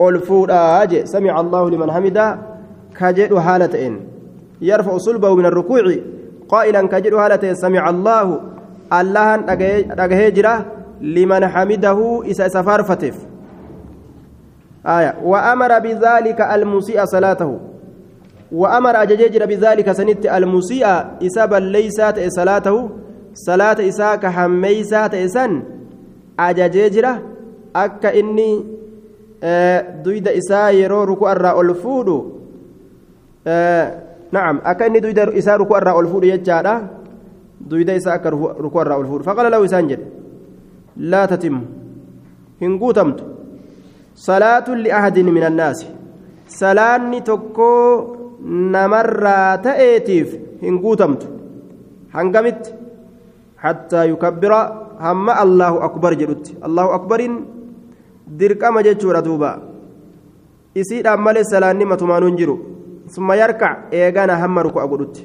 أولفود 0.00 0.50
أجي 0.50 1.06
سمع 1.06 1.40
الله 1.40 1.70
لمن 1.70 1.88
حمد 1.92 2.18
كجر 3.00 3.38
هالتين 3.38 4.00
يرفع 4.60 4.96
صلبه 4.96 5.34
من 5.34 5.46
الركوع. 5.46 5.82
قائلا 6.48 6.86
كجر 6.88 7.16
هالتين 7.16 7.54
سمع 7.54 7.90
الله. 7.90 8.40
الله 8.92 9.34
أجهي 10.04 10.30
جرا 10.30 10.64
لمن 11.00 11.46
حمده. 11.46 12.22
إسا 12.30 12.48
سفار 12.48 12.82
فتف 12.82 13.16
آية. 14.86 15.14
وأمر 15.24 15.78
بذلك 15.78 16.40
المسيء 16.40 17.04
صلاته. 17.04 17.58
وأمر 18.52 19.02
أججر 19.02 19.46
بذلك 19.46 19.92
سنت 19.92 20.26
المسيء. 20.26 20.86
إسابا 21.26 21.56
ليست 21.56 22.16
صلاته. 22.28 22.90
صلاة 23.36 23.76
إساك 23.88 24.26
حميسات 24.26 25.14
إسان 25.14 25.62
أججر 26.40 27.06
أكا 27.76 28.20
إني 28.20 28.64
دويد 30.04 30.28
إسا 30.28 30.70
يرو 30.70 31.04
ركوع 31.04 31.32
الراء 31.32 31.60
الفود 31.60 32.08
نعم 34.32 34.60
أكا 34.64 34.86
إني 34.86 35.00
دويد 35.00 35.18
إسا 35.18 35.56
ركوع 35.56 35.78
الراء 35.78 36.00
الفود 36.00 36.24
يجارة 36.24 36.74
دويد 37.60 37.90
إسا 37.90 38.14
أكا 38.14 38.30
ركوع 38.64 38.82
الراء 38.82 39.00
الفود 39.00 39.22
فقال 39.22 39.50
له 39.52 39.64
إسانجد 39.64 40.00
لا 40.96 41.26
تتم 41.26 41.60
هنقوتمت 42.62 43.18
صلاة 44.14 44.68
لأحد 44.74 45.18
من 45.18 45.42
الناس 45.42 45.86
salaanni 46.46 47.20
tokko 47.26 47.68
namarraa 48.74 49.58
ta'eetiif 49.58 50.28
hin 50.62 50.78
guutamtu. 50.82 51.26
هنقمت 52.16 52.74
حتى 53.58 54.10
يكبر 54.10 54.52
هم 55.00 55.30
الله 55.30 55.84
أكبر 55.84 56.12
جلت 56.14 56.46
الله 56.64 56.94
أكبر 56.94 57.20
dirqama 58.26 58.82
jechuudha 58.82 59.22
duuba. 59.22 59.50
Isiidhaan 60.74 61.20
malee 61.20 61.44
salaanni 61.44 61.84
matumaanuun 61.84 62.36
jiru. 62.36 62.56
Hamma 64.42 64.62
ruku'a 64.62 64.86
godhutti 64.86 65.22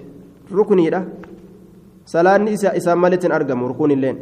rukniidha 0.52 1.02
salaanni 2.06 2.52
isaan 2.54 3.00
maleetiin 3.00 3.32
argamu 3.32 3.68
rukuun 3.72 3.92
illeen 3.92 4.18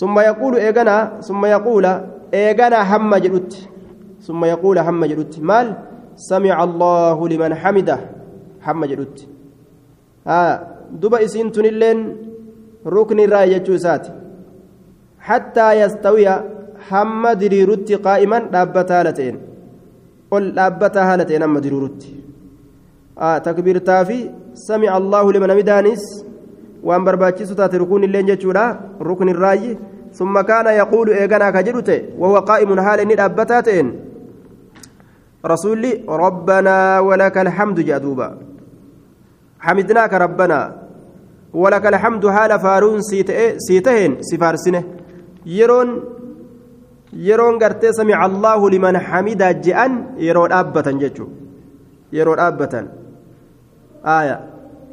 summa 0.00 0.22
yaquulu 0.28 0.56
eegana 0.58 0.94
summa 1.20 1.48
yaquula 1.48 1.92
eegana 2.32 2.84
hamma 2.84 3.20
jedhutti 3.24 3.68
summa 4.26 4.46
yaquula 4.52 4.82
hamma 4.88 5.08
jedhutti 5.10 5.40
maal 5.40 5.68
samica 6.28 6.56
allahu 6.66 7.28
liman 7.32 7.52
xamida 7.62 7.96
hamma 8.66 8.86
jedhutti 8.90 9.28
duba 11.00 11.20
isiin 11.26 11.50
tunilleen 11.52 12.00
rukni 12.94 13.22
irraa 13.26 13.46
jechuu 13.52 13.76
isaati 13.80 14.10
hattaa 15.28 15.72
yastawiya 15.82 16.34
hamma 16.90 17.30
diriirutti 17.40 18.00
qaa'iman 18.06 18.42
dhaabbataa 18.52 18.96
haala 18.98 19.12
ta'een 19.18 19.36
ol 20.36 20.44
dhaabbataa 20.58 21.04
haala 21.08 21.24
ta'een 21.28 21.44
hamma 21.46 21.60
diriirutti 21.64 22.08
takbiirtaa 23.18 24.04
fi 24.04 24.30
samica 24.54 24.94
allahu 25.00 25.32
liman 25.32 25.50
hamidaanis 25.50 26.02
waan 26.82 27.04
barbaachisu 27.04 27.54
taate 27.54 27.78
rukuun 27.78 28.04
illeen 28.08 28.26
jechuudha 28.26 28.66
rukni 29.00 29.32
irraayyi 29.36 29.78
ثم 30.12 30.40
كان 30.40 30.66
يقول 30.66 31.08
إيغانا 31.08 31.50
كجدت 31.50 31.90
وهو 32.18 32.36
قائم 32.38 32.80
حال 32.80 33.00
إني 33.00 33.24
أبتاتين 33.24 33.86
رسولي 35.46 36.04
ربنا 36.08 37.00
ولك 37.00 37.36
الحمد 37.38 37.78
جادوبا 37.80 38.28
حمدناك 39.60 40.12
ربنا 40.14 40.60
ولك 41.54 41.86
الحمد 41.86 42.24
حال 42.28 42.60
فارون 42.60 43.00
سيتهن 43.68 44.12
سفارسنه 44.20 44.82
يرون 45.46 45.88
yeroon 47.12 47.56
gartee 47.58 47.92
samica 47.96 48.20
allaahu 48.28 48.68
liman 48.68 48.96
xamidaa 49.08 49.54
je'an 49.66 49.92
yeroo 50.26 50.48
dhaabbatan 50.52 51.00
jechuu 51.02 51.28
yeroo 52.12 52.36
dhaabbatan 52.40 52.84
aaya 54.04 54.36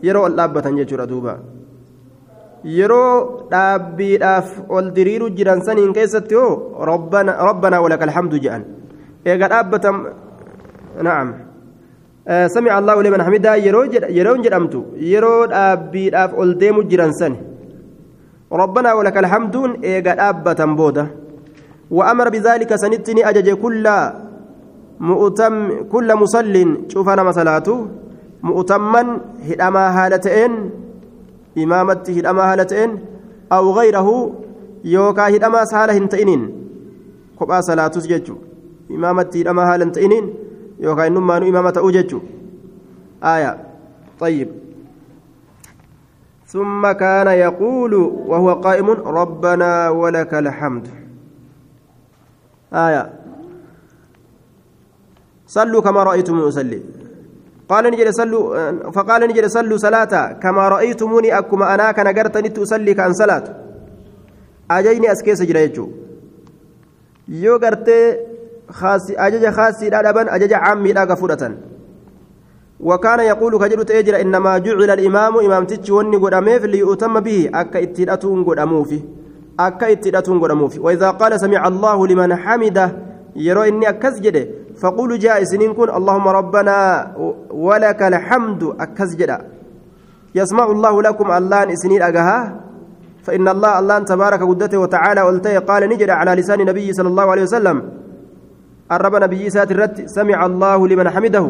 yeroo 0.02 0.26
ol 0.28 0.36
dhaabbatan 0.40 0.78
jechuudha 0.80 1.06
duuba 1.12 1.34
yeroo 2.78 3.48
dhaabbiidhaaf 3.54 4.70
ol 4.70 4.92
diriiru 4.98 5.30
jiran 5.38 5.62
saniin 5.68 5.94
keessatti 5.98 6.36
hoo 6.36 6.86
rabbanaa 6.92 7.82
walaka 7.86 8.06
alhamdu 8.10 8.40
je'an 8.46 8.64
eega 9.26 9.52
dhaabbatan 9.54 9.96
na'am 11.08 11.28
samica 12.54 12.78
allaahu 12.82 13.06
liman 13.08 13.26
xamidaa 13.28 13.58
yeroon 14.18 14.42
jedhamtu 14.46 14.86
yeroo 15.14 15.42
dhaabbiidhaaf 15.54 16.32
ol 16.42 16.56
deemu 16.64 16.88
jiran 16.94 17.14
sani 17.20 17.38
rabbanaa 18.64 18.98
walaka 19.00 19.20
alhamduun 19.26 19.72
eega 19.92 20.18
dhaabbatan 20.22 20.74
booda 20.80 21.06
وأمر 21.92 22.30
بذلك 22.30 22.76
سنتني 22.76 23.30
أجج 23.30 23.50
كل 23.62 23.86
مؤتم 25.00 25.54
كل 25.94 26.10
مصل 26.16 26.56
شوف 26.90 27.10
أنا 27.10 27.24
مسلاته 27.24 27.88
مؤتما 28.46 29.02
هدما 29.50 29.84
هالتين 29.98 30.52
إمامته 31.58 32.14
هدما 32.20 32.44
هالتين 32.54 32.92
أو 33.52 33.72
غيره 33.80 34.08
يوكا 34.84 35.36
هدما 35.36 35.66
سهالة 35.66 35.94
هنتئنين 35.98 36.42
كبا 37.40 37.62
صلاة 37.62 37.96
ججو 38.12 38.36
إمامته 38.92 39.40
هدما 39.42 39.64
هالتئنين 39.74 40.26
يوكا 40.80 41.08
إنما 41.08 41.38
إمامة 41.38 41.74
أوججو. 41.78 42.20
آية. 43.24 43.52
طيب. 44.20 44.50
ثم 46.48 46.92
كان 46.92 47.28
يقول 47.28 47.94
وهو 48.30 48.54
قائم 48.54 48.90
ربنا 48.90 49.90
ولك 49.90 50.34
الحمد. 50.34 50.88
آية. 52.74 53.14
صلوا 55.48 55.82
كما 55.82 56.04
رأيتم 56.04 56.40
أصلي 56.40 56.82
قال 57.70 57.84
نجد 57.92 58.10
صلوا 58.10 58.92
فقال 58.92 59.22
نجد 59.30 59.46
صلوا 59.46 59.78
صلاة 59.78 60.32
كما 60.44 60.70
رأيتموني 60.70 61.38
أكما 61.38 61.74
أنا 61.74 61.92
كان 61.92 62.08
قرتني 62.08 62.50
تصلي 62.50 62.94
كأن 62.94 63.14
صلاة 63.14 63.44
أجيني 64.72 65.12
أسكيس 65.12 65.42
جريجو 65.42 65.90
yoo 67.28 67.58
gartee 67.60 68.18
ajaja 69.18 69.52
khaasiidha 69.52 70.04
dhaban 70.06 70.30
ajaja 70.30 70.60
caammiidha 70.60 71.06
gafudhatan 71.06 71.54
وكان 72.80 73.20
يقول 73.20 73.60
كجرت 73.60 73.92
أجر 73.92 74.22
إنما 74.22 74.58
جعل 74.58 74.92
الإمام 74.92 75.38
إمام 75.38 75.66
تتش 75.66 75.90
وني 75.90 76.18
قدامه 76.18 76.58
ليؤتم 76.58 77.20
به 77.20 77.50
قدامه 78.48 78.84
فيه 78.84 79.02
akka 79.58 79.90
itti 79.90 80.10
hidhatuun 80.10 80.40
godhamuufi 80.40 80.80
وإذا 80.80 81.10
قال 81.12 81.40
سمع 81.40 81.68
الله 81.68 82.08
لمن 82.08 82.36
حمده 82.36 82.96
يرى 83.36 83.70
إني 83.70 83.90
أكز 83.90 84.20
جده 84.20 84.48
فقولوا 84.82 85.18
جاء 85.18 85.44
سنين 85.44 85.72
اللهم 85.72 86.28
ربنا 86.28 86.78
ولك 87.50 88.02
الحمد 88.04 88.64
أكز 88.80 89.16
جده 89.16 89.40
يسمع 90.36 90.66
الله 90.66 91.02
لكم 91.02 91.32
الله 91.32 91.76
سنين 91.76 92.02
أجها 92.02 92.40
فإن 93.24 93.48
الله 93.48 93.80
الله 93.80 94.00
تبارك 94.00 94.42
قدته 94.44 94.78
وتعالى 94.78 95.22
قلته 95.22 95.60
قال 95.60 95.90
نجد 95.90 96.10
على 96.10 96.32
لسان 96.42 96.60
النبي 96.62 96.94
صلى 96.94 97.08
الله 97.08 97.28
عليه 97.32 97.44
وسلم. 97.44 97.78
الرب 98.92 99.16
نبي 99.16 99.50
سات 99.50 99.72
الرد 99.72 100.06
سمع 100.06 100.46
الله 100.46 100.88
لمن 100.88 101.10
حمده. 101.10 101.46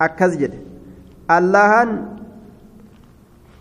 أكز 0.00 0.32
جده 0.36 0.58
الله 1.30 1.72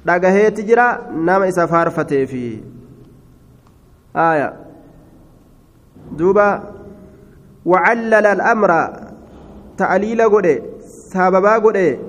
dhagaheeti 0.06 0.64
jira 0.66 1.14
nama 1.14 1.46
isa 1.48 1.68
faarfatee 1.68 2.26
fi 2.28 2.64
آية. 4.16 4.54
دوبا 6.18 6.62
وعلل 7.66 8.26
الأمر 8.26 8.72
تعليل 9.78 10.22
قد 10.22 10.62
سببا 11.14 11.56
قد 11.58 12.00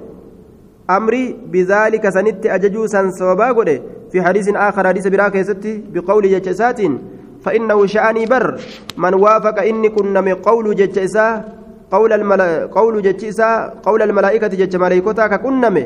أمري 0.90 1.36
بذلك 1.52 2.04
سنت 2.08 2.46
أججو 2.46 2.86
سن 2.86 3.10
سببا 3.10 3.48
قد 3.52 3.82
في 4.12 4.22
حديث 4.22 4.48
آخر 4.48 4.88
حديث 4.88 5.06
براك 5.06 5.42
ستي 5.42 5.84
بقول 5.92 6.24
جتشسات 6.30 6.80
فإنه 7.44 7.86
شأني 7.86 8.26
بر. 8.26 8.60
من 8.96 9.14
وافق 9.14 9.62
إني 9.62 9.88
كنا 9.88 10.20
من 10.20 10.34
قول 10.34 10.76
جتشسا 10.76 11.44
قول 11.90 12.12
الملا 12.12 12.66
قول 12.66 13.02
جتشسا 13.02 13.74
قول 13.82 14.02
الملائكة 14.02 14.46
جتش 14.46 14.76
ملائكتا 14.76 15.26
ككنم 15.26 15.76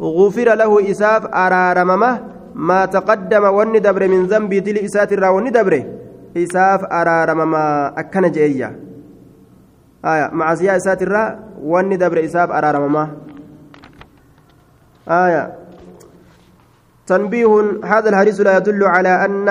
غفر 0.00 0.48
له 0.54 0.90
إساف 0.90 1.22
أرارممه. 1.26 2.12
ما 2.54 2.84
تقدم 2.84 3.44
وني 3.44 3.78
دبر 3.78 4.08
من 4.08 4.26
ذنبي 4.26 4.60
دل 4.60 4.78
إسات 4.78 5.12
الرا 5.12 5.28
وني 5.28 5.50
دبر. 5.50 5.82
إساف 6.36 6.84
أرارم 6.84 7.50
ما 7.50 7.94
أكن 7.98 8.30
جئيا. 8.30 8.70
إسات 10.04 11.02
الرا 11.02 11.38
وني 11.62 11.96
دبر 11.96 12.24
إساف 12.24 12.50
أرارم 12.50 12.92
ما 12.92 13.08
آية 15.08 15.52
تنبيه 17.06 17.80
هذا 17.84 18.08
الحديث 18.08 18.40
لا 18.40 18.56
يدل 18.56 18.84
على 18.84 19.24
أن 19.24 19.48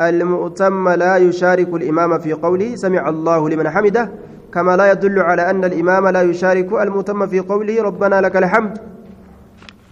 المؤتم 0.00 0.88
لا 0.88 1.16
يشارك 1.16 1.68
الإمام 1.68 2.18
في 2.18 2.32
قوله 2.32 2.76
سمع 2.76 3.08
الله 3.08 3.48
لمن 3.48 3.70
حمده 3.70 4.10
كما 4.54 4.76
لا 4.76 4.92
يدل 4.92 5.18
على 5.20 5.50
أن 5.50 5.64
الإمام 5.64 6.08
لا 6.08 6.22
يشارك 6.22 6.72
المؤتم 6.72 7.26
في 7.26 7.40
قوله 7.40 7.82
ربنا 7.82 8.20
لك 8.20 8.36
الحمد. 8.36 8.78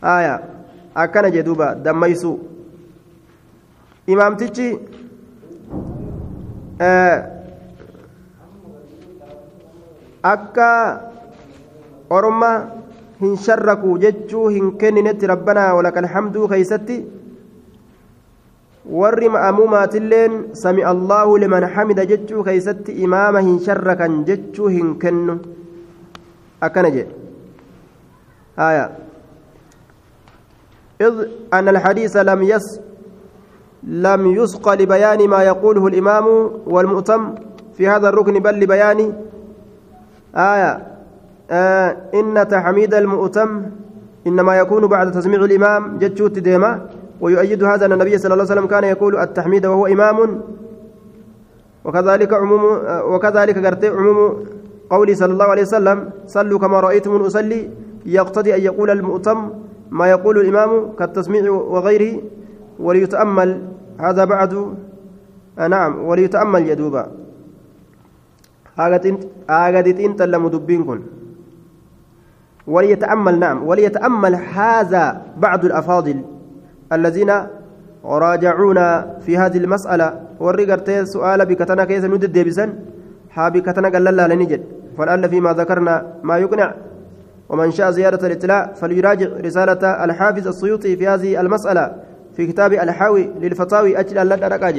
آية 0.04 0.40
akkana 0.94 1.30
jee 1.30 1.42
duuba 1.42 1.74
dammaysu 1.74 2.40
imaamtichi 4.06 4.78
akka 10.22 10.68
orma 12.10 12.50
hin 13.20 13.36
sharraku 13.46 13.98
jechuu 14.04 14.48
hin 14.56 14.76
kenninetti 14.82 15.30
rabbanaa 15.32 15.74
walakal 15.78 16.08
hamduu 16.14 16.48
keeysatti 16.52 16.96
warri 19.00 19.28
ma'amumaatilleen 19.36 20.34
sami 20.62 20.82
allaahu 20.92 21.38
liman 21.44 21.64
hamida 21.74 22.06
jechuu 22.12 22.44
keeysatti 22.48 22.96
imaama 23.06 23.44
hin 23.48 23.60
sharrakan 23.68 24.24
jechuu 24.30 24.72
hin 24.76 24.96
kennu 25.04 25.38
akkana 26.68 26.90
jedhe 26.96 27.14
aya 28.56 28.90
إذ 31.00 31.14
أن 31.52 31.68
الحديث 31.68 32.16
لم 32.16 32.42
يس 32.42 32.66
لم 33.82 34.22
يسق 34.36 34.72
لبيان 34.80 35.28
ما 35.28 35.40
يقوله 35.42 35.86
الإمام 35.86 36.26
والمؤتم 36.66 37.34
في 37.76 37.88
هذا 37.88 38.08
الركن 38.08 38.38
بل 38.44 38.60
لبيان 38.60 39.12
آية 40.36 40.86
آه 41.50 41.96
إن 42.14 42.48
تحميد 42.48 42.94
المؤتم 42.94 43.62
إنما 44.26 44.58
يكون 44.58 44.86
بعد 44.86 45.10
تسميع 45.12 45.44
الإمام 45.44 45.98
جتشوت 45.98 46.38
ديما 46.38 46.86
ويؤيد 47.20 47.64
هذا 47.64 47.86
أن 47.86 47.92
النبي 47.92 48.18
صلى 48.18 48.32
الله 48.32 48.44
عليه 48.44 48.52
وسلم 48.52 48.66
كان 48.66 48.84
يقول 48.84 49.16
التحميد 49.16 49.66
وهو 49.66 49.86
إمام. 49.86 50.40
وكذلك 51.84 52.32
عموم 52.32 52.64
وكذلك 53.04 53.66
قرت 53.66 53.84
عموم 53.84 54.44
قولي 54.90 55.14
صلى 55.14 55.32
الله 55.32 55.44
عليه 55.44 55.62
وسلم 55.62 56.10
صلوا 56.26 56.58
كما 56.58 56.80
رأيتم 56.80 57.16
أصلي 57.16 57.70
يقتضي 58.06 58.54
أن 58.54 58.60
يقول 58.60 58.90
المؤتم 58.90 59.50
ما 59.90 60.10
يقول 60.10 60.38
الإمام 60.40 60.92
كالتسميع 60.98 61.50
وغيره 61.50 62.22
وليتأمل 62.80 63.62
هذا 63.98 64.24
بعد 64.24 64.74
آه 65.58 65.66
نعم 65.66 66.04
وليتأمل 66.04 66.68
يدوبا 66.68 67.06
آغادتين 69.50 70.16
تلم 70.16 70.48
دبين 70.48 70.84
كن 70.84 71.00
وليتأمل 72.66 73.38
نعم. 73.38 73.66
وليتأمل 73.68 74.34
هذا 74.34 75.22
بعض 75.36 75.64
الأفاضل 75.64 76.22
الذين 76.92 77.30
راجعونا 78.04 79.16
في 79.20 79.38
هذه 79.38 79.58
المسألة. 79.58 80.20
ورقرت 80.40 80.90
سؤال 80.90 81.46
بكتنا 81.46 81.84
كيس 81.84 82.04
ندد 82.04 82.32
ديبسا 82.32 82.74
ها 83.34 83.48
بكتنا 83.48 83.88
قال 83.88 84.04
لا 84.04 84.28
لنجد 84.28 84.62
فلعل 84.98 85.28
فيما 85.28 85.52
ذكرنا 85.52 86.06
ما 86.22 86.38
يقنع. 86.38 86.74
ومن 87.48 87.70
شاء 87.70 87.90
زيادة 87.90 88.26
الاطلاع 88.26 88.72
فليراجع 88.72 89.26
رسالة 89.26 90.04
الحافظ 90.04 90.48
السيوطي 90.48 90.96
في 90.96 91.08
هذه 91.08 91.40
المسألة 91.40 91.94
في 92.36 92.46
كتاب 92.46 92.72
الحاوي 92.72 93.30
للفتاوي 93.40 94.00
أجل 94.00 94.18
أن 94.18 94.26
لا 94.26 94.72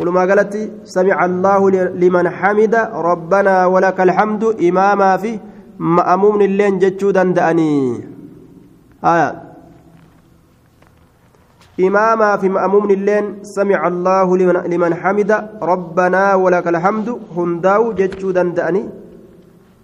ولما 0.00 0.20
قالت 0.20 0.54
سمع 0.84 1.24
الله 1.24 1.60
لمن 2.02 2.26
حمد 2.28 2.74
ربنا 3.10 3.66
ولك 3.66 3.98
الحمد 4.00 4.42
إماما 4.68 5.10
في 5.16 5.38
مأموم 5.78 6.38
اللين 6.40 6.78
جتشو 6.78 7.10
دندأني. 7.10 7.74
آية. 9.04 9.30
إماما 11.80 12.30
في 12.36 12.48
مأموم 12.48 12.90
اللين 12.90 13.24
سمع 13.42 13.80
الله 13.88 14.26
لمن, 14.36 14.56
لمن 14.72 14.92
حمد 14.94 15.30
ربنا 15.62 16.34
ولك 16.34 16.66
الحمد 16.68 17.08
هنداو 17.36 17.92
جتشو 17.92 18.30
دندأني. 18.30 18.82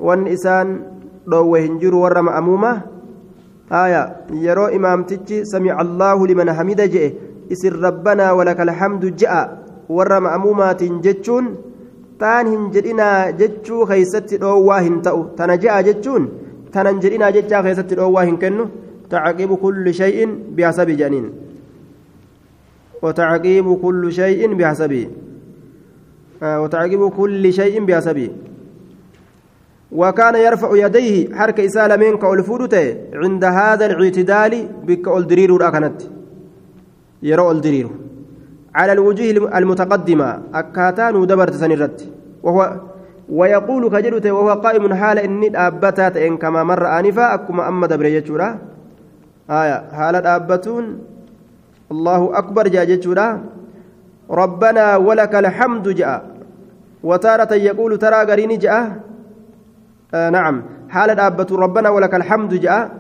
وان 0.00 0.26
إسان 0.26 0.68
dhoowwe 1.30 1.60
hin 1.62 1.78
jiru 1.78 2.02
warra 2.02 2.22
ma'amuuma 2.22 2.82
haya 3.70 4.02
yeroo 4.32 4.70
imaamtichi 4.70 5.46
samica 5.46 5.78
allaahu 5.78 6.26
liman 6.26 6.48
hamida 6.48 6.88
je'e 6.88 7.14
isin 7.54 7.76
rabbanaa 7.86 8.32
walaka 8.34 8.62
alhamdu 8.62 9.10
je'a 9.10 9.59
warra 9.96 10.20
ma'amuumaatiin 10.26 11.00
jechuun 11.06 11.48
taan 12.18 12.52
hin 12.52 12.68
jedhinaa 12.76 13.32
jechuu 13.40 13.86
keeysatti 13.92 14.40
dhoowwaa 14.44 14.80
hin 14.86 15.00
ta'u 15.08 15.24
tana 15.40 15.56
je'a 15.64 15.82
jechuun 15.88 16.30
tanan 16.76 17.02
jedhinaa 17.06 17.34
jechaa 17.38 17.62
keessatti 17.68 18.00
dhoowwaa 18.00 18.28
hin 18.30 18.38
kennu 18.44 18.70
تعقيب 19.10 19.54
كل 19.54 19.94
شيء 19.94 20.38
بحسب 20.56 20.86
جنين 20.86 21.32
وتعقيب 23.02 23.78
كل 23.82 24.12
شيء 24.12 24.54
بحسبه 24.54 25.08
آه 26.42 26.60
وتعقيب 26.62 27.08
كل 27.08 27.52
شيء 27.52 27.84
بحسبه 27.84 28.30
وكان 29.92 30.34
يرفع 30.34 30.70
يديه 30.86 31.34
حركة 31.34 31.66
إسالة 31.66 31.96
من 31.96 32.16
كأولفودته 32.18 32.96
عند 33.14 33.44
هذا 33.44 33.86
الاعتدال 33.86 34.68
بك 34.86 35.08
أولدرير 35.08 35.68
أكنت 35.68 36.02
يرى 37.22 37.42
أولدرير 37.42 37.88
على 38.74 38.92
الوجوه 38.92 39.58
المتقدمة 39.58 40.38
أكاتان 40.54 41.16
ودبرت 41.16 41.54
سنرت. 41.54 41.98
وهو 42.42 42.60
ويقول 43.30 43.82
كجلته 43.90 44.32
وهو 44.32 44.50
قائم 44.60 44.94
حال 44.94 45.18
إني 45.18 45.66
أبتات 45.66 46.16
إن 46.16 46.36
كما 46.36 46.64
مر 46.64 46.98
آنفا 46.98 47.34
أكما 47.34 47.68
أما 47.68 47.86
دبر 47.86 48.06
آية 49.50 49.78
حال 49.92 50.14
أبتون 50.16 50.84
الله 51.90 52.38
أكبر 52.38 52.68
جاء 52.68 53.40
ربنا 54.30 54.96
ولك 54.96 55.34
الحمد 55.34 55.88
جاء. 55.88 56.22
وتارة 57.02 57.54
يقول 57.54 57.98
ترى 57.98 58.14
قريني 58.30 58.56
جاء. 58.56 59.00
آه 60.14 60.30
نعم. 60.30 60.62
حال 60.88 61.14
دابة 61.14 61.46
ربنا 61.50 61.88
ولك 61.88 62.14
الحمد 62.14 62.54
جاء. 62.54 62.90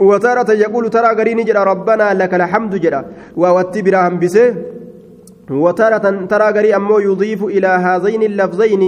وتارة 0.00 0.50
يقول 0.52 0.90
ترى 0.90 1.08
قريني 1.18 1.42
جرى 1.44 1.62
ربنا 1.72 2.14
لك 2.14 2.34
الحمد 2.34 2.72
جرى. 2.80 3.04
ووتبرا 3.36 4.08
بسه 4.08 4.48
وتارة 5.50 6.06
ترى 6.32 6.48
قري 6.56 6.76
أمو 6.76 6.98
يضيف 6.98 7.44
إلى 7.44 7.66
هذين 7.66 8.22
اللفظين. 8.22 8.82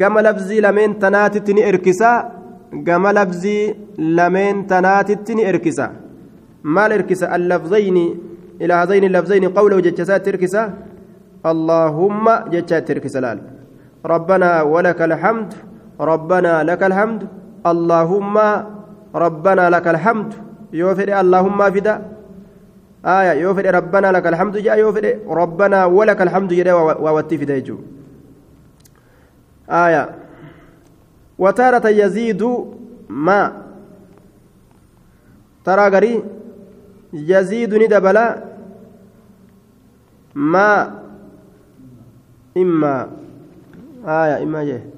قام 0.00 0.18
لفظي 0.18 0.60
لمن 0.60 0.98
تناتتني 0.98 1.68
إركسا. 1.68 2.12
قام 2.86 3.04
لفظي 3.18 3.74
لمن 3.98 4.66
تناتتني 4.66 5.42
إركسا. 5.48 5.86
ما 6.64 6.86
الإركسا 6.86 7.26
اللفظين. 7.36 7.96
إلى 8.62 8.74
هذين 8.74 9.04
اللفظين 9.04 9.44
قوله 9.48 9.80
جتشسات 9.80 10.28
إركسا. 10.28 10.62
اللهم 11.46 12.26
جتشات 12.52 12.90
إركسا 12.90 13.38
ربنا 14.06 14.62
ولك 14.62 15.00
الحمد. 15.02 15.48
ربنا 16.00 16.62
لك 16.62 16.82
الحمد. 16.82 17.20
اللهم 17.66 18.36
ربنا 19.14 19.70
لك 19.70 19.86
الحمد. 19.88 20.34
يوفر 20.72 21.20
اللهم 21.20 21.70
فدا. 21.70 21.94
آية 23.06 23.32
يوفر 23.40 23.74
ربنا 23.74 24.12
لك 24.12 24.26
الحمد 24.26 24.56
جاء 24.56 24.78
يوفر 24.78 25.18
ربنا 25.28 25.84
ولك 25.84 26.20
الحمد 26.22 26.52
جاء 26.52 26.74
ووتي 27.02 27.38
فدا 27.38 27.56
يجو 27.56 27.78
آية. 29.70 30.04
وتارة 31.38 31.88
يزيد 31.88 32.42
ما. 33.08 33.62
ترى 35.64 35.84
قري 35.94 36.24
يزيد 37.12 37.74
ندبلا. 37.74 38.44
ما. 40.34 41.00
إما. 42.56 43.10
آية 44.06 44.42
إما 44.42 44.64
جه 44.64 44.93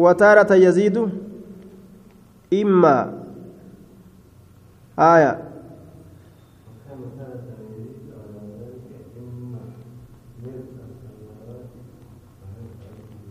وتارة 0.00 0.54
يزيد 0.54 0.96
إما 2.52 2.96
آية. 4.98 5.32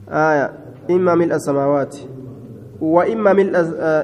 آية. 0.10 0.48
إما 0.90 1.16
ملء 1.16 1.36
السماوات 1.36 1.96
وإما 2.82 3.34
ملء 3.34 3.54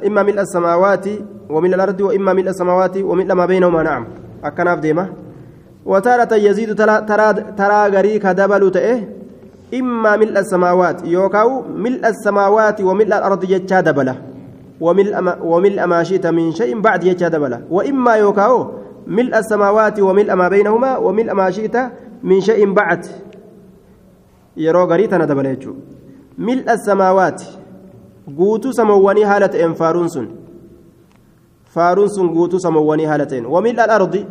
إما 0.08 0.22
ملء 0.24 0.42
السماوات 0.42 1.06
وملء 1.50 1.76
الأرض 1.76 2.02
وإما 2.02 2.34
ملء 2.34 2.50
السماوات 2.50 2.98
وملء 2.98 3.34
ما 3.34 3.46
بينهما. 3.46 3.84
نعم. 3.84 4.08
أكناف 4.44 4.80
ديمه 4.80 5.10
وتارة 5.86 6.36
يزيد 6.36 6.76
ترى 6.76 7.02
ترى 7.58 7.82
غريك 7.90 8.26
دبل 8.26 8.72
تئه 8.72 9.15
إما 9.76 10.16
ملء 10.18 10.40
السماوات 10.40 11.08
يوكاو 11.08 11.62
ملء 11.76 12.08
السماوات 12.08 12.82
وملء 12.82 13.18
الأرض 13.18 13.44
يجا 13.44 13.80
دبله 13.82 14.16
وملء 14.82 15.20
ما 15.22 15.34
وملء 15.42 15.86
ما 15.86 16.04
شئت 16.04 16.28
من 16.28 16.52
شيء 16.52 16.80
بعد 16.80 17.04
يجا 17.04 17.28
دبله 17.28 17.62
وإما 17.70 18.14
يوكاو 18.16 18.72
ملء 19.08 19.38
السماوات 19.38 20.00
وملء 20.00 20.36
ما 20.36 20.48
بينهما 20.50 20.98
وملء 20.98 21.34
ما 21.34 21.52
شئت 21.52 21.78
من 22.24 22.42
شيء 22.42 22.74
بعد. 22.74 23.06
يرو 24.58 24.84
غريتنا 24.84 25.26
دبله 25.26 25.58
ملء 26.38 26.74
السماوات 26.74 27.42
guutuu 28.28 28.74
samawwanii 28.74 29.24
haala 29.24 29.48
ta'een 29.50 29.76
faaruun 29.76 30.10
sun 30.10 30.28
faaruun 31.76 32.10
sun 32.10 32.30
guutuu 32.34 32.60
samawwanii 32.60 33.06
haala 33.06 33.26
ta'een 33.26 33.46
wamil 33.46 33.80
al-ardi 33.80 34.26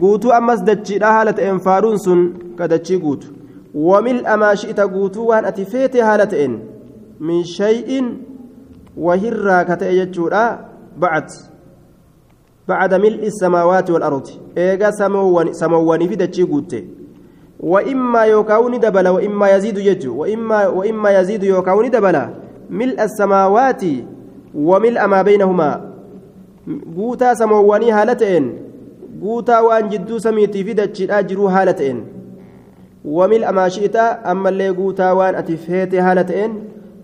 guutuu 0.00 0.32
ammas 0.32 0.64
dachiidha 0.64 1.12
haala 1.12 1.32
ta'een 1.32 1.60
ati 5.44 5.64
feete 5.64 6.00
haala 6.00 6.26
ta'een 6.26 6.60
min 7.20 7.44
shay'in 7.44 8.06
wahirraa 8.96 9.64
ka 9.64 9.76
ta'e 9.76 9.94
jechuudha 9.94 10.58
bacad 10.96 11.28
bacda 12.68 12.98
mil'i 12.98 13.30
samaawaati 13.30 13.92
والأرض 13.92 14.28
إيجا 14.58 14.90
سمواني 15.52 16.08
في 16.08 16.16
دتشي 16.16 16.42
قوتي 16.42 16.84
وإما 17.60 18.22
يوكاون 18.22 18.80
دبلا 18.80 19.10
وإما 19.10 19.50
يزيد 19.50 19.78
يجو 19.78 20.20
وإما 20.20 20.66
وإما 20.66 21.10
يزيد 21.20 21.42
يوكاون 21.42 21.90
دبلا 21.90 22.30
ملء 22.70 23.02
السماوات 23.02 23.82
وملء 24.54 25.06
ما 25.06 25.22
بينهما 25.22 25.70
قوتا 26.96 27.34
سمواني 27.34 27.92
هالتين 27.92 28.66
guutaa 29.20 29.62
waan 29.62 29.88
jidduu 29.88 30.18
samiitii 30.20 30.64
fi 30.64 30.74
dachiidhaa 30.74 31.22
jiruu 31.22 31.46
haala 31.46 31.72
shi'ita 33.70 34.24
ammallee 34.24 34.72
guutaa 34.72 35.14
waan 35.14 35.34
ati 35.34 35.56
feete 35.56 36.00
haala 36.00 36.24
ta'een 36.24 36.52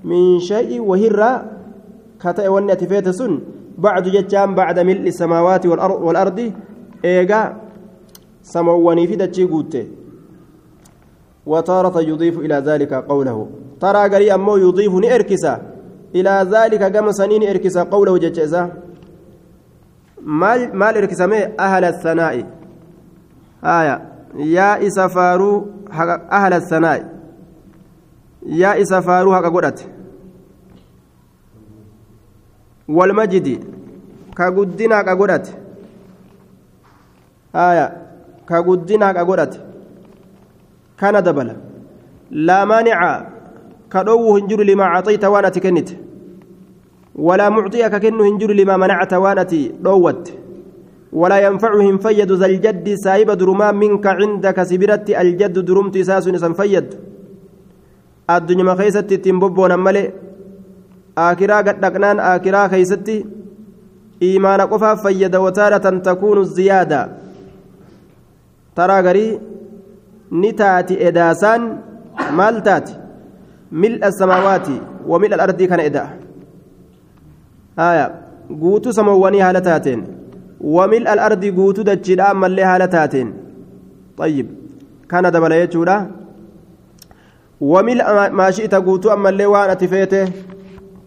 min 0.05 0.41
shay'i 0.41 0.81
wahirraa 0.81 1.45
ka 2.19 2.33
ta'e 2.35 2.49
wanni 2.49 2.73
ati 2.73 2.87
feete 2.87 3.13
sun 3.13 3.41
bacdu 3.79 4.11
jechaan 4.11 4.55
bacda 4.55 4.85
mil'i 4.85 5.13
samaawaati 5.13 5.69
walardi 5.69 6.53
eegaa 7.03 7.55
samawwanii 8.43 9.07
fi 9.07 9.17
dachii 9.17 9.47
guutte 9.47 9.83
وتارة 11.47 12.01
يضيف 12.01 12.39
إلى 12.39 12.55
ذلك 12.55 12.95
قوله 12.95 13.49
ترى 13.81 14.03
قري 14.15 14.35
أمو 14.35 14.57
يضيف 14.57 14.95
نئركسا 14.95 15.55
إلى 16.15 16.35
ذلك 16.55 16.83
كما 16.93 17.13
سنين 17.13 17.43
إركسا 17.43 17.83
قوله 17.83 18.19
جتشزا 18.19 18.63
maal 20.23 20.71
maal 20.73 20.95
hirkisame 20.95 21.39
ahla 21.59 21.93
sanaa'i 22.03 22.45
haya 23.63 24.01
ka 34.35 34.51
guddinaa 34.51 35.05
ka 35.05 35.15
godhate 35.17 35.53
haya 37.53 37.87
ka 38.49 38.63
guddinaa 38.63 39.13
ka 39.15 39.25
godhate 39.25 39.59
kana 40.97 41.23
dabala 41.23 41.55
laa 42.31 42.67
maanica 42.67 43.11
ka 43.89 44.05
dhowwu 44.05 44.37
hin 44.37 44.49
jiru 44.49 44.65
limaa 44.65 44.93
caxayta 44.95 45.31
waan 45.31 45.45
ati 45.45 45.61
kennite 45.61 45.95
walaa 47.15 47.51
mucxiya 47.51 47.91
ka 47.91 48.01
kennu 48.01 48.25
hin 48.25 48.39
jiru 48.39 48.55
limaa 48.55 48.79
manacta 48.79 49.21
waan 49.21 49.39
ati 49.39 49.61
dhoowwatte 49.85 50.33
ولا 51.13 51.39
ينفع 51.47 51.75
هم 51.75 51.99
فيد 51.99 52.33
ذا 52.33 52.47
الجد 52.47 52.95
سايب 52.95 53.31
درما 53.31 53.73
منك 53.73 54.07
عندك 54.07 54.63
سبرت 54.63 55.11
الجد 55.11 55.59
درمت 55.59 55.99
ساس 55.99 56.29
نسن 56.29 56.53
فيد 56.53 56.95
الدنيا 58.31 58.65
ما 58.65 58.75
خيست 58.75 59.15
تنبوبون 59.25 59.79
ملئ 59.79 60.11
آكرا 61.19 61.57
قد 61.57 61.77
نقنان 61.85 62.21
آكرا 62.21 62.69
خيستي 62.69 63.27
إيمان 64.23 64.61
قفا 64.61 64.95
فيد 64.95 65.37
وتارة 65.37 65.87
تكون 65.99 66.39
الزيادة. 66.39 67.09
ترى 68.77 69.01
غري 69.01 69.41
نتاتي 70.33 71.09
إداسان 71.09 71.61
مالتات. 72.33 72.91
ملء 73.73 74.07
السماوات 74.07 74.69
وملء 75.09 75.35
الأرض 75.35 75.63
كان 75.63 75.81
إدا 75.81 76.05
آية 77.79 78.07
قوتو 78.61 78.91
سمواني 78.93 79.43
هالتاتين 79.43 80.01
وملء 80.63 81.13
الأرض 81.13 81.45
قوتو 81.45 81.83
دجلا 81.83 82.33
ملي 82.33 82.63
هالتاتين 82.63 83.35
طيب 84.17 84.47
كان 85.11 85.31
دبل 85.31 85.53
يجولا 85.53 86.11
وملء 87.61 88.31
ما 88.31 88.51
شئت 88.51 88.75
قوتو 88.75 89.13
أما 89.13 89.29
اللي 89.29 89.47
وأنا 89.47 89.75
تفيته 89.75 90.33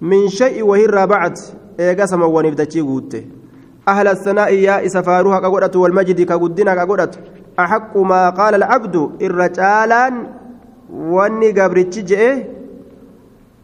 من 0.02 0.28
شيء 0.30 0.64
وهر 0.64 1.06
بعد 1.06 1.38
إيقا 1.80 2.06
سمواني 2.06 2.52
بدجي 2.52 2.82
قوته. 2.82 3.24
أهل 3.88 4.08
الثناء 4.08 4.54
يا 4.54 4.86
إسفاروها 4.86 5.40
كقدرة 5.40 5.80
والمجد 5.80 6.22
كقدنا 6.22 6.76
كقدرة 6.76 7.12
أحق 7.60 7.98
ما 7.98 8.30
قال 8.30 8.56
العبد 8.56 8.96
الرجالان 9.22 10.28
واني 10.94 11.52
قبرتش 11.52 12.00
جئه 12.00 12.44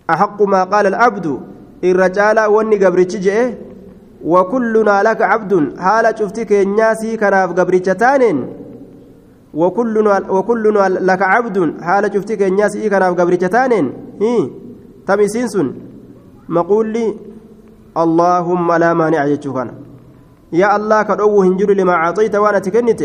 أحق 0.10 0.42
ما 0.42 0.64
قال 0.64 0.88
العبد 0.88 1.40
الرجال 1.84 2.40
واني 2.40 2.86
قبرتش 2.86 3.16
جئه 3.16 3.54
وكلنا 4.26 5.04
لك 5.04 5.22
عبد. 5.22 5.54
حال 5.80 6.06
شفتك 6.20 6.52
الناسي 6.52 7.18
كناف 7.18 7.50
قبرتشتان 7.60 8.24
وكلنا 9.54 10.32
وكلنا 10.32 10.90
لك 10.90 11.22
عبد. 11.22 11.58
حال 11.82 12.04
شفتك 12.14 12.42
الناسي 12.42 12.90
كناف 12.90 13.14
قبرتشتان 13.20 13.72
هي 14.22 14.50
تمسينسون 15.08 15.68
مقول 16.50 16.88
لي 16.88 17.16
اللهم 17.98 18.68
لا 18.72 18.94
مانع 18.94 19.26
يجوكنا. 19.26 19.74
يا 20.54 20.76
الله 20.76 21.04
كدو 21.04 21.42
هنجر 21.42 21.70
لما 21.80 21.94
أعطيت 21.94 22.36
وأنا 22.36 22.60
تكنت 22.60 23.02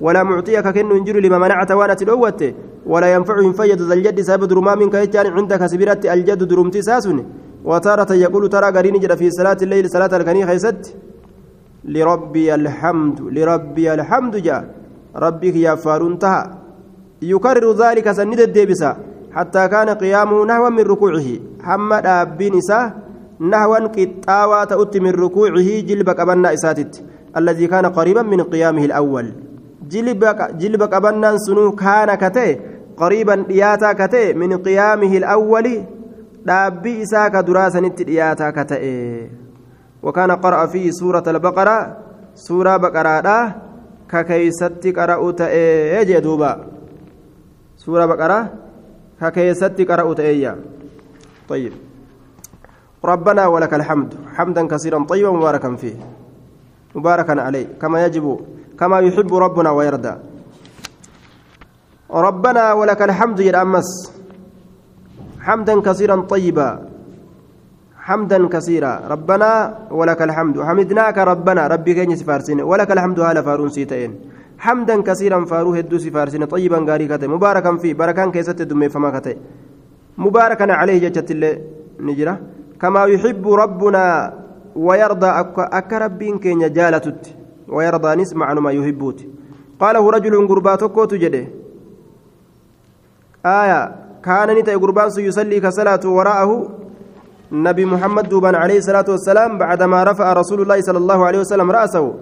ولا 0.00 0.22
معطيك 0.22 0.68
كن 0.68 0.90
هنجر 0.92 1.16
لما 1.20 1.38
منعت 1.38 1.70
وأنا 1.72 1.94
تدوت 1.94 2.42
ولا 2.86 3.08
ينفع 3.14 3.36
فيد 3.58 3.80
ذا 3.82 3.94
الجد 3.94 4.20
سبب 4.20 4.44
درما 4.44 4.74
منك 4.74 5.16
عندك 5.16 5.66
سبيرت 5.66 6.06
الجد 6.06 6.42
درمتي 6.50 6.82
ساسن 6.82 7.18
وتارة 7.64 8.12
يقول 8.12 8.48
ترى 8.48 8.68
قرين 8.76 8.96
جد 9.02 9.14
في 9.14 9.30
صلاة 9.30 9.56
الليل 9.62 9.90
صلاة 9.90 10.12
الكني 10.16 10.46
خيست. 10.46 10.96
لربي 11.84 12.54
الحمد 12.54 13.16
لربي 13.20 13.94
الحمد 13.94 14.36
جاء. 14.36 14.64
ربك 15.16 15.56
يا 15.56 15.74
فارنتها 15.74 16.58
يكرر 17.22 17.72
ذلك 17.72 18.12
سند 18.12 18.40
الديبسة. 18.40 18.96
حتى 19.32 19.68
كان 19.68 19.88
قيامه 19.88 20.44
نحو 20.44 20.70
من 20.70 20.84
ركوعه. 20.92 21.28
حمد 21.62 22.06
أبين 22.06 22.56
إساه 22.56 22.92
نحوا 23.40 23.78
قطاوة 23.96 24.64
تؤتي 24.64 25.00
من 25.00 25.10
ركوعه 25.10 25.68
جلبك 25.88 26.20
أبنا 26.20 26.52
إساتت 26.52 27.04
الذي 27.36 27.66
كان 27.66 27.86
قريبا 27.86 28.22
من 28.22 28.40
قيامه 28.40 28.84
الأول. 28.84 29.26
جلبك 29.90 30.54
جلبك 30.60 30.94
أبنا 30.94 31.36
سنو 31.36 31.72
كان 31.72 32.14
كتي 32.14 32.60
قريبا 32.96 33.34
دياتا 33.48 33.92
كتي 33.92 34.32
من 34.32 34.56
قيامه 34.56 35.16
الأول 35.16 35.66
دابي 36.44 37.02
إساك 37.02 37.36
دراسة 37.36 37.88
دياتا 37.88 38.50
كتي 38.50 39.30
وكان 40.02 40.30
قرأ 40.30 40.66
فيه 40.66 40.90
سورة 40.90 41.24
البقرة 41.26 41.96
سورة 42.34 42.76
بقرة 42.76 43.54
ككيست 44.10 44.82
قرأ 44.96 45.30
تأي 45.30 46.20
دوبا 46.20 46.52
سورة 47.76 48.06
بقرة 48.06 48.40
ككيست 49.20 49.80
قرأ 49.90 50.14
تأي 50.14 50.54
طيب 51.48 51.72
ربنا 53.04 53.46
ولك 53.46 53.74
الحمد 53.74 54.14
حمدا 54.34 54.62
كثيرا 54.66 55.04
طيبا 55.04 55.30
مباركا 55.30 55.76
فيه 55.76 55.96
مباركا 56.94 57.40
عليه 57.42 57.66
كما 57.80 58.04
يجب 58.04 58.40
كما 58.80 59.00
يحب 59.00 59.34
ربنا 59.34 59.70
ويرضى 59.70 60.14
ربنا 62.10 62.72
ولك 62.72 63.02
الحمد 63.02 63.40
يا 63.40 63.62
أمس 63.62 63.88
حمدا 65.46 65.74
كثيرا 65.80 66.16
طيبا. 66.32 66.70
حمدا 68.06 68.38
كثيرا. 68.54 68.92
ربنا 69.12 69.50
ولك 69.90 70.20
الحمد. 70.22 70.56
حمدناك 70.68 71.18
ربنا. 71.18 71.62
ربي 71.66 71.92
كين 71.94 72.16
سفارسين. 72.16 72.60
ولك 72.70 72.90
الحمد 72.96 73.18
هذا 73.20 73.40
فارون 73.42 73.68
سيتين. 73.76 74.10
حمدا 74.58 74.96
كثيرا 75.08 75.44
فاروه 75.44 75.78
الدو 75.84 75.98
سفارسين. 75.98 76.44
طيبا 76.44 76.78
غاري 76.88 77.06
كته 77.08 77.26
مباركا 77.34 77.76
فيه. 77.76 77.94
بركان 77.94 78.28
كيست 78.32 78.62
دمي 78.62 78.88
فما 78.88 79.10
كته 79.14 79.34
مباركا 80.18 80.72
عليه 80.72 81.08
جت 81.08 81.30
نجرة 82.00 82.34
كما 82.80 83.04
يحب 83.04 83.44
ربنا 83.62 84.04
ويرضى. 84.76 85.30
أك 85.78 85.92
ربين 85.92 86.38
كين 86.38 86.72
جالتت 86.72 87.22
ويرضى 87.68 88.10
نسمع 88.20 88.54
ما 88.54 88.70
يحبوت. 88.70 89.18
قاله 89.80 90.10
رجل 90.10 90.48
قرباتك 90.48 90.96
تجده 91.10 91.44
آية. 93.46 94.03
كان 94.24 94.48
نتا 94.56 94.76
قربان 94.76 95.08
يصلي 95.18 95.60
كصلاة 95.60 96.00
وراءه 96.04 96.50
نبي 97.52 97.84
محمد 97.84 98.28
دوبان 98.28 98.54
عليه 98.54 98.78
الصلاة 98.78 99.04
والسلام 99.08 99.58
بعدما 99.58 100.04
رفع 100.04 100.32
رسول 100.32 100.62
الله 100.62 100.80
صلى 100.80 100.98
الله 100.98 101.26
عليه 101.26 101.38
وسلم 101.38 101.70
رأسه. 101.70 102.14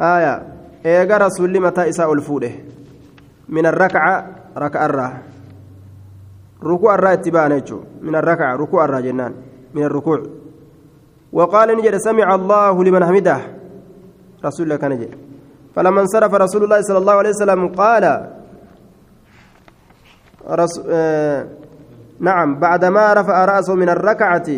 آية. 0.00 0.42
إيجا 0.86 1.16
رسول 1.16 1.60
متى 1.60 1.88
إساء 1.88 2.12
الفوده. 2.12 2.52
من 3.48 3.66
الركعة 3.66 4.26
ركع 4.56 4.86
الراه 4.86 5.12
ركوع 6.64 6.94
الراه 6.94 7.12
اتباعنا 7.12 7.62
من 8.02 8.14
الركعة 8.16 8.56
ركوع 8.56 8.84
الراه 8.84 9.00
جنان. 9.00 9.32
من 9.74 9.82
الركوع. 9.82 10.22
وقال 11.32 11.68
نجد 11.76 11.96
سمع 11.96 12.34
الله 12.34 12.84
لمن 12.84 13.04
حمده. 13.04 13.38
رسول 14.44 14.64
الله 14.66 14.76
كان 14.76 15.08
فلما 15.74 16.00
انصرف 16.00 16.34
رسول 16.34 16.64
الله 16.64 16.80
صلى 16.80 16.98
الله 16.98 17.12
عليه 17.12 17.30
وسلم 17.30 17.68
قال. 17.68 18.04
نعم 22.20 22.60
بعدما 22.60 23.12
رفع 23.12 23.44
رأسه 23.44 23.74
من 23.74 23.88
الركعة 23.88 24.48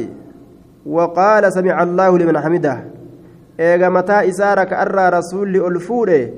وقال 0.86 1.52
سمع 1.52 1.82
الله 1.82 2.18
لمن 2.18 2.38
حمده. 2.38 2.84
إيغا 3.60 3.88
متى 3.88 4.28
إسارك 4.28 4.72
أرى 4.72 5.08
رسول 5.18 5.56
ألفوره 5.56 6.28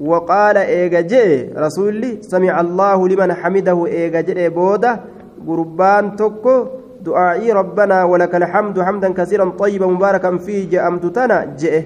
وقال 0.00 0.56
إيغا 0.56 1.00
جي 1.00 1.50
رسول 1.56 2.18
سمع 2.20 2.60
الله 2.60 3.08
لمن 3.08 3.32
حمده. 3.32 3.86
إيغا 3.86 4.20
جي 4.20 4.48
بوده 4.48 5.00
قربان 5.46 6.16
توكو 6.16 6.66
دعائي 7.04 7.52
ربنا 7.52 8.04
ولك 8.04 8.34
الحمد 8.34 8.80
حمدا 8.80 9.12
كثيرا 9.12 9.50
طيبا 9.58 9.86
مباركا 9.86 10.36
فيه 10.38 10.70
جاءمت 10.70 11.06
تنا 11.06 11.54
جئه 11.58 11.82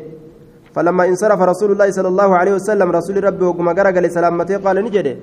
فلما 0.74 1.04
انصرف 1.08 1.40
رسول 1.40 1.72
الله 1.72 1.90
صلى 1.90 2.08
الله 2.08 2.36
عليه 2.36 2.54
وسلم 2.54 2.90
رسول 2.90 3.24
ربي 3.24 3.44
وقم 3.44 3.68
قرق 3.68 3.98
لسلامته 3.98 4.56
قال 4.56 4.84
نجده 4.84 5.16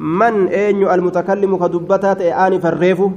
من 0.00 0.48
أين 0.48 0.80
المتكلم 0.88 1.56
كدبتات 1.56 2.20
آني 2.22 2.58
فريفو؟ 2.60 3.10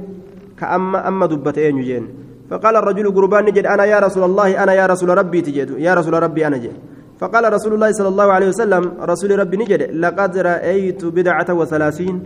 كأما 0.60 1.08
أما 1.08 1.26
دبت 1.26 1.58
أين 1.58 1.80
جين؟ 1.80 2.04
فقال 2.50 2.76
الرجل 2.76 3.14
قربان 3.16 3.44
نجد 3.44 3.66
أنا 3.66 3.84
يا 3.84 3.98
رسول 3.98 4.24
الله 4.24 4.62
أنا 4.62 4.72
يا 4.74 4.86
رسول 4.86 5.08
ربي 5.18 5.40
تجد. 5.40 5.70
يا 5.80 5.94
رسول 5.94 6.14
ربي 6.22 6.46
أنا 6.46 6.56
جد. 6.56 6.76
فقال 7.20 7.52
رسول 7.52 7.72
الله 7.74 7.92
صلى 7.92 8.08
الله 8.08 8.28
عليه 8.32 8.48
وسلم 8.48 8.92
رسول 9.00 9.38
ربي 9.38 9.56
نجد 9.56 9.82
لقد 9.96 10.38
رأيت 10.38 11.04
بدعة 11.04 11.48
وثلاثين. 11.54 12.16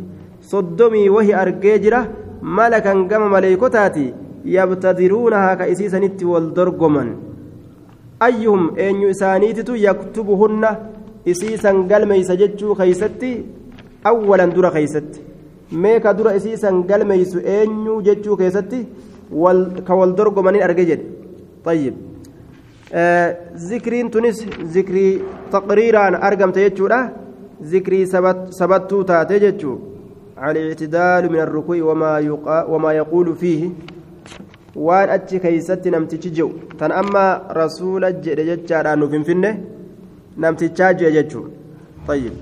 صدمي 0.42 1.08
وهي 1.08 1.42
أرجيجرة 1.42 2.08
ملكا 2.42 2.92
قم 3.10 3.22
مليكتاتي 3.32 4.14
يبتدرونها 4.44 5.54
كإسيسنت 5.54 6.22
والدرقمن 6.22 7.08
أيهم 8.22 8.78
أن 8.78 8.94
يسانيتت 9.06 9.68
يكتبهن؟ 9.68 10.64
إسيسا 11.28 11.70
قلميس 11.90 12.30
جتشو 12.32 12.74
خيستي 12.74 13.32
أولا 14.06 14.46
درا 14.46 14.70
خيستي 14.70 15.20
meeka 15.72 16.14
dura 16.14 16.34
isiisan 16.36 16.82
galmeeysu 16.90 17.38
eenyu 17.54 18.02
jechuu 18.02 18.36
keessatti 18.40 18.78
ka 19.86 19.94
wal 19.94 20.12
dorgomanii 20.18 20.62
arge 20.66 20.84
jedhe 20.90 21.04
طيب 21.64 21.94
zikriin 23.68 24.10
tunis 24.10 24.38
zikrii 24.74 25.20
taqriiraan 25.50 26.14
argamte 26.28 26.60
jechuudha 26.66 27.00
zikrii 27.72 28.06
sabattuu 28.50 29.04
taate 29.04 29.40
jechuu 29.40 29.78
الاعتدال 30.38 31.32
من 31.32 31.40
الركوع 31.40 31.82
وما, 31.82 32.12
وما 32.68 32.92
يقول 32.92 33.36
فيه 33.36 33.70
namtichi 35.90 36.30
jiru 36.30 36.52
tan 36.78 36.92
amma 36.92 37.40
rasuula 37.50 38.12
jedhe 38.12 38.44
jechaadhaan 38.50 38.98
nuuf 39.00 39.12
hin 39.12 39.24
finne 39.24 39.50
namtichaa 40.36 40.92
ji'a 40.94 41.10
jechuu 41.10 41.46
طيب 42.08 42.32